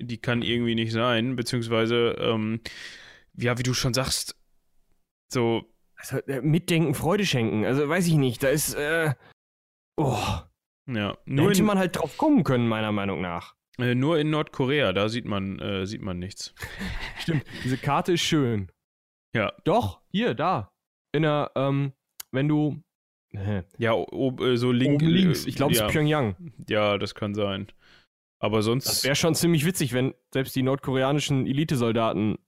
die 0.00 0.18
kann 0.18 0.42
irgendwie 0.42 0.74
nicht 0.74 0.92
sein, 0.92 1.36
beziehungsweise, 1.36 2.16
ähm, 2.18 2.60
ja, 3.36 3.58
wie 3.58 3.62
du 3.62 3.74
schon 3.74 3.94
sagst, 3.94 4.36
so. 5.32 5.64
Also, 5.96 6.18
äh, 6.26 6.40
mitdenken, 6.40 6.94
Freude 6.94 7.24
schenken. 7.24 7.64
Also, 7.64 7.88
weiß 7.88 8.06
ich 8.06 8.14
nicht, 8.14 8.42
da 8.42 8.48
ist, 8.48 8.74
äh, 8.74 9.14
oh. 9.96 10.18
Ja, 10.86 11.16
nur 11.24 11.46
da 11.46 11.50
hätte 11.50 11.62
man 11.62 11.78
halt 11.78 11.96
drauf 11.96 12.18
kommen 12.18 12.42
können, 12.44 12.66
meiner 12.66 12.92
Meinung 12.92 13.20
nach. 13.20 13.54
Äh, 13.78 13.94
nur 13.94 14.18
in 14.18 14.30
Nordkorea, 14.30 14.92
da 14.92 15.08
sieht 15.08 15.24
man, 15.24 15.58
äh, 15.58 15.86
sieht 15.86 16.02
man 16.02 16.18
nichts. 16.18 16.54
Stimmt, 17.18 17.44
diese 17.64 17.78
Karte 17.78 18.12
ist 18.12 18.22
schön. 18.22 18.70
Ja. 19.34 19.52
Doch, 19.64 20.00
hier, 20.10 20.34
da. 20.34 20.72
In 21.12 21.22
der, 21.22 21.50
ähm, 21.54 21.92
wenn 22.32 22.48
du, 22.48 22.82
ja, 23.78 23.94
ob, 23.94 24.40
äh, 24.40 24.56
so 24.56 24.72
link, 24.72 24.96
Oben 24.96 25.06
links. 25.06 25.46
Ich 25.46 25.54
glaube, 25.54 25.72
es 25.72 25.78
ja. 25.78 25.86
ist 25.86 25.92
Pyongyang. 25.92 26.52
Ja, 26.68 26.98
das 26.98 27.14
kann 27.14 27.34
sein. 27.34 27.68
Aber 28.38 28.62
sonst. 28.62 28.86
Das 28.86 29.04
wäre 29.04 29.14
schon 29.14 29.34
ziemlich 29.34 29.64
witzig, 29.64 29.92
wenn 29.92 30.14
selbst 30.32 30.54
die 30.54 30.62
nordkoreanischen 30.62 31.46
Elitesoldaten. 31.46 32.38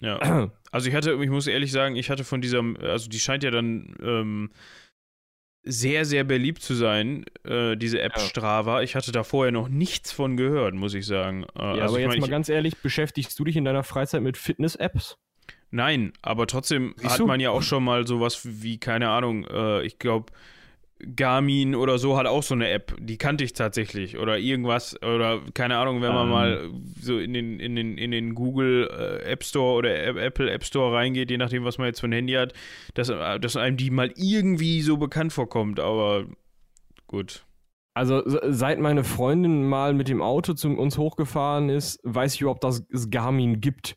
Ja. 0.00 0.50
Also 0.72 0.88
ich 0.88 0.94
hatte, 0.94 1.22
ich 1.22 1.28
muss 1.28 1.46
ehrlich 1.48 1.70
sagen, 1.70 1.96
ich 1.96 2.08
hatte 2.08 2.24
von 2.24 2.40
dieser, 2.40 2.62
also 2.80 3.10
die 3.10 3.20
scheint 3.20 3.42
ja 3.44 3.50
dann 3.50 3.94
ähm, 4.00 4.52
sehr, 5.64 6.04
sehr 6.04 6.24
beliebt 6.24 6.62
zu 6.62 6.74
sein, 6.74 7.24
äh, 7.44 7.76
diese 7.76 8.00
App 8.00 8.16
ja. 8.16 8.22
Strava. 8.22 8.82
Ich 8.82 8.96
hatte 8.96 9.12
da 9.12 9.22
vorher 9.22 9.52
noch 9.52 9.68
nichts 9.68 10.12
von 10.12 10.36
gehört, 10.36 10.74
muss 10.74 10.94
ich 10.94 11.06
sagen. 11.06 11.44
Äh, 11.56 11.62
ja, 11.62 11.68
also 11.70 11.84
aber 11.84 12.00
jetzt 12.00 12.08
mein, 12.08 12.20
mal 12.20 12.28
ganz 12.28 12.48
ehrlich, 12.48 12.78
beschäftigst 12.78 13.38
du 13.38 13.44
dich 13.44 13.56
in 13.56 13.64
deiner 13.64 13.84
Freizeit 13.84 14.22
mit 14.22 14.36
Fitness-Apps? 14.36 15.18
Nein, 15.70 16.12
aber 16.20 16.46
trotzdem 16.46 16.94
Siehst 16.96 17.14
hat 17.14 17.20
du? 17.20 17.26
man 17.26 17.40
ja 17.40 17.50
auch 17.50 17.62
schon 17.62 17.84
mal 17.84 18.06
sowas 18.06 18.40
wie, 18.44 18.78
keine 18.78 19.08
Ahnung, 19.08 19.46
äh, 19.46 19.82
ich 19.82 19.98
glaube, 19.98 20.32
Garmin 21.16 21.74
oder 21.74 21.98
so 21.98 22.16
hat 22.16 22.26
auch 22.26 22.42
so 22.42 22.54
eine 22.54 22.70
App, 22.70 22.94
die 22.98 23.18
kannte 23.18 23.44
ich 23.44 23.52
tatsächlich 23.52 24.18
oder 24.18 24.38
irgendwas 24.38 25.00
oder 25.02 25.40
keine 25.54 25.76
Ahnung, 25.76 26.02
wenn 26.02 26.12
man 26.12 26.24
um. 26.24 26.30
mal 26.30 26.70
so 27.00 27.18
in 27.18 27.32
den, 27.32 27.60
in 27.60 27.76
den, 27.76 27.98
in 27.98 28.10
den 28.10 28.34
Google 28.34 28.88
äh, 28.90 29.30
App 29.30 29.44
Store 29.44 29.74
oder 29.74 30.16
Apple 30.16 30.50
App 30.50 30.64
Store 30.64 30.94
reingeht, 30.94 31.30
je 31.30 31.38
nachdem, 31.38 31.64
was 31.64 31.78
man 31.78 31.88
jetzt 31.88 32.00
für 32.00 32.08
ein 32.08 32.12
Handy 32.12 32.34
hat, 32.34 32.52
dass, 32.94 33.08
dass 33.08 33.56
einem 33.56 33.76
die 33.76 33.90
mal 33.90 34.12
irgendwie 34.16 34.80
so 34.82 34.96
bekannt 34.96 35.32
vorkommt, 35.32 35.80
aber 35.80 36.26
gut. 37.06 37.44
Also 37.94 38.22
seit 38.24 38.78
meine 38.78 39.04
Freundin 39.04 39.68
mal 39.68 39.92
mit 39.92 40.08
dem 40.08 40.22
Auto 40.22 40.54
zu 40.54 40.68
uns 40.70 40.96
hochgefahren 40.96 41.68
ist, 41.68 42.00
weiß 42.04 42.34
ich 42.34 42.40
überhaupt, 42.40 42.64
dass 42.64 42.84
es 42.90 43.10
Garmin 43.10 43.60
gibt. 43.60 43.96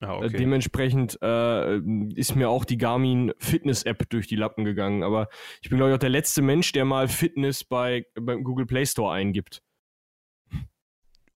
Ah, 0.00 0.16
okay. 0.16 0.36
Dementsprechend 0.36 1.18
äh, 1.22 1.76
ist 2.14 2.34
mir 2.34 2.48
auch 2.48 2.64
die 2.64 2.78
Garmin 2.78 3.32
Fitness 3.38 3.82
App 3.82 4.08
durch 4.08 4.26
die 4.26 4.36
Lappen 4.36 4.64
gegangen. 4.64 5.02
Aber 5.02 5.28
ich 5.60 5.68
bin, 5.68 5.76
glaube 5.76 5.90
ich, 5.90 5.94
auch 5.94 6.00
der 6.00 6.08
letzte 6.08 6.40
Mensch, 6.40 6.72
der 6.72 6.86
mal 6.86 7.06
Fitness 7.06 7.64
bei, 7.64 8.06
beim 8.14 8.42
Google 8.42 8.64
Play 8.64 8.86
Store 8.86 9.12
eingibt. 9.12 9.62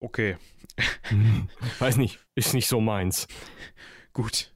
Okay. 0.01 0.37
Weiß 1.79 1.99
nicht, 1.99 2.21
ist 2.35 2.55
nicht 2.55 2.67
so 2.67 2.81
meins. 2.81 3.29
Gut. 4.15 4.51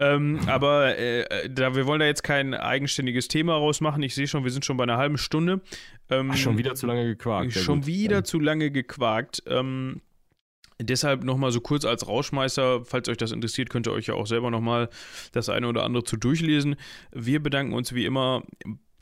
Ähm, 0.00 0.38
aber 0.46 0.96
äh, 0.96 1.50
da, 1.50 1.74
wir 1.74 1.86
wollen 1.86 1.98
da 1.98 2.06
jetzt 2.06 2.22
kein 2.22 2.54
eigenständiges 2.54 3.26
Thema 3.26 3.54
rausmachen. 3.54 4.02
Ich 4.04 4.14
sehe 4.14 4.28
schon, 4.28 4.44
wir 4.44 4.52
sind 4.52 4.64
schon 4.64 4.76
bei 4.76 4.84
einer 4.84 4.96
halben 4.96 5.18
Stunde. 5.18 5.60
Ähm, 6.08 6.30
Ach, 6.32 6.36
schon 6.36 6.56
wieder 6.58 6.76
zu 6.76 6.86
lange 6.86 7.04
gequakt. 7.04 7.52
Schon 7.52 7.86
wieder 7.86 8.22
zu 8.22 8.38
lange 8.38 8.70
gequakt. 8.70 9.42
Ähm, 9.46 10.00
deshalb 10.80 11.24
nochmal 11.24 11.52
so 11.52 11.60
kurz 11.60 11.84
als 11.84 12.06
Rauschmeister, 12.06 12.84
falls 12.84 13.08
euch 13.08 13.16
das 13.16 13.32
interessiert, 13.32 13.70
könnt 13.70 13.86
ihr 13.86 13.92
euch 13.92 14.06
ja 14.06 14.14
auch 14.14 14.26
selber 14.26 14.50
nochmal 14.50 14.88
das 15.32 15.48
eine 15.48 15.68
oder 15.68 15.84
andere 15.84 16.04
zu 16.04 16.16
durchlesen. 16.16 16.76
Wir 17.12 17.42
bedanken 17.42 17.72
uns 17.72 17.94
wie 17.94 18.04
immer 18.04 18.42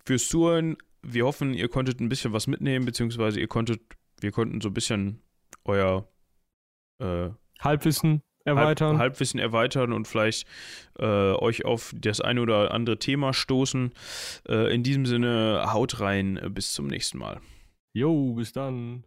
fürs 0.04 0.28
Zuhören. 0.28 0.76
Wir 1.02 1.24
hoffen, 1.24 1.54
ihr 1.54 1.68
konntet 1.68 2.00
ein 2.00 2.08
bisschen 2.08 2.32
was 2.32 2.46
mitnehmen, 2.46 2.84
beziehungsweise 2.84 3.40
ihr 3.40 3.48
konntet, 3.48 3.80
wir 4.20 4.32
konnten 4.32 4.60
so 4.60 4.68
ein 4.68 4.74
bisschen 4.74 5.20
euer 5.64 6.08
äh, 6.98 7.30
Halbwissen 7.60 8.22
erweitern. 8.44 8.98
Halb, 8.98 9.00
Halbwissen 9.00 9.40
erweitern 9.40 9.92
und 9.92 10.08
vielleicht 10.08 10.46
äh, 10.98 11.04
euch 11.04 11.64
auf 11.64 11.92
das 11.96 12.20
eine 12.20 12.40
oder 12.40 12.72
andere 12.72 12.98
Thema 12.98 13.32
stoßen. 13.32 13.92
Äh, 14.48 14.74
in 14.74 14.82
diesem 14.82 15.06
Sinne, 15.06 15.64
haut 15.72 16.00
rein, 16.00 16.40
bis 16.50 16.72
zum 16.72 16.86
nächsten 16.86 17.18
Mal. 17.18 17.40
Jo, 17.92 18.34
bis 18.34 18.52
dann. 18.52 19.04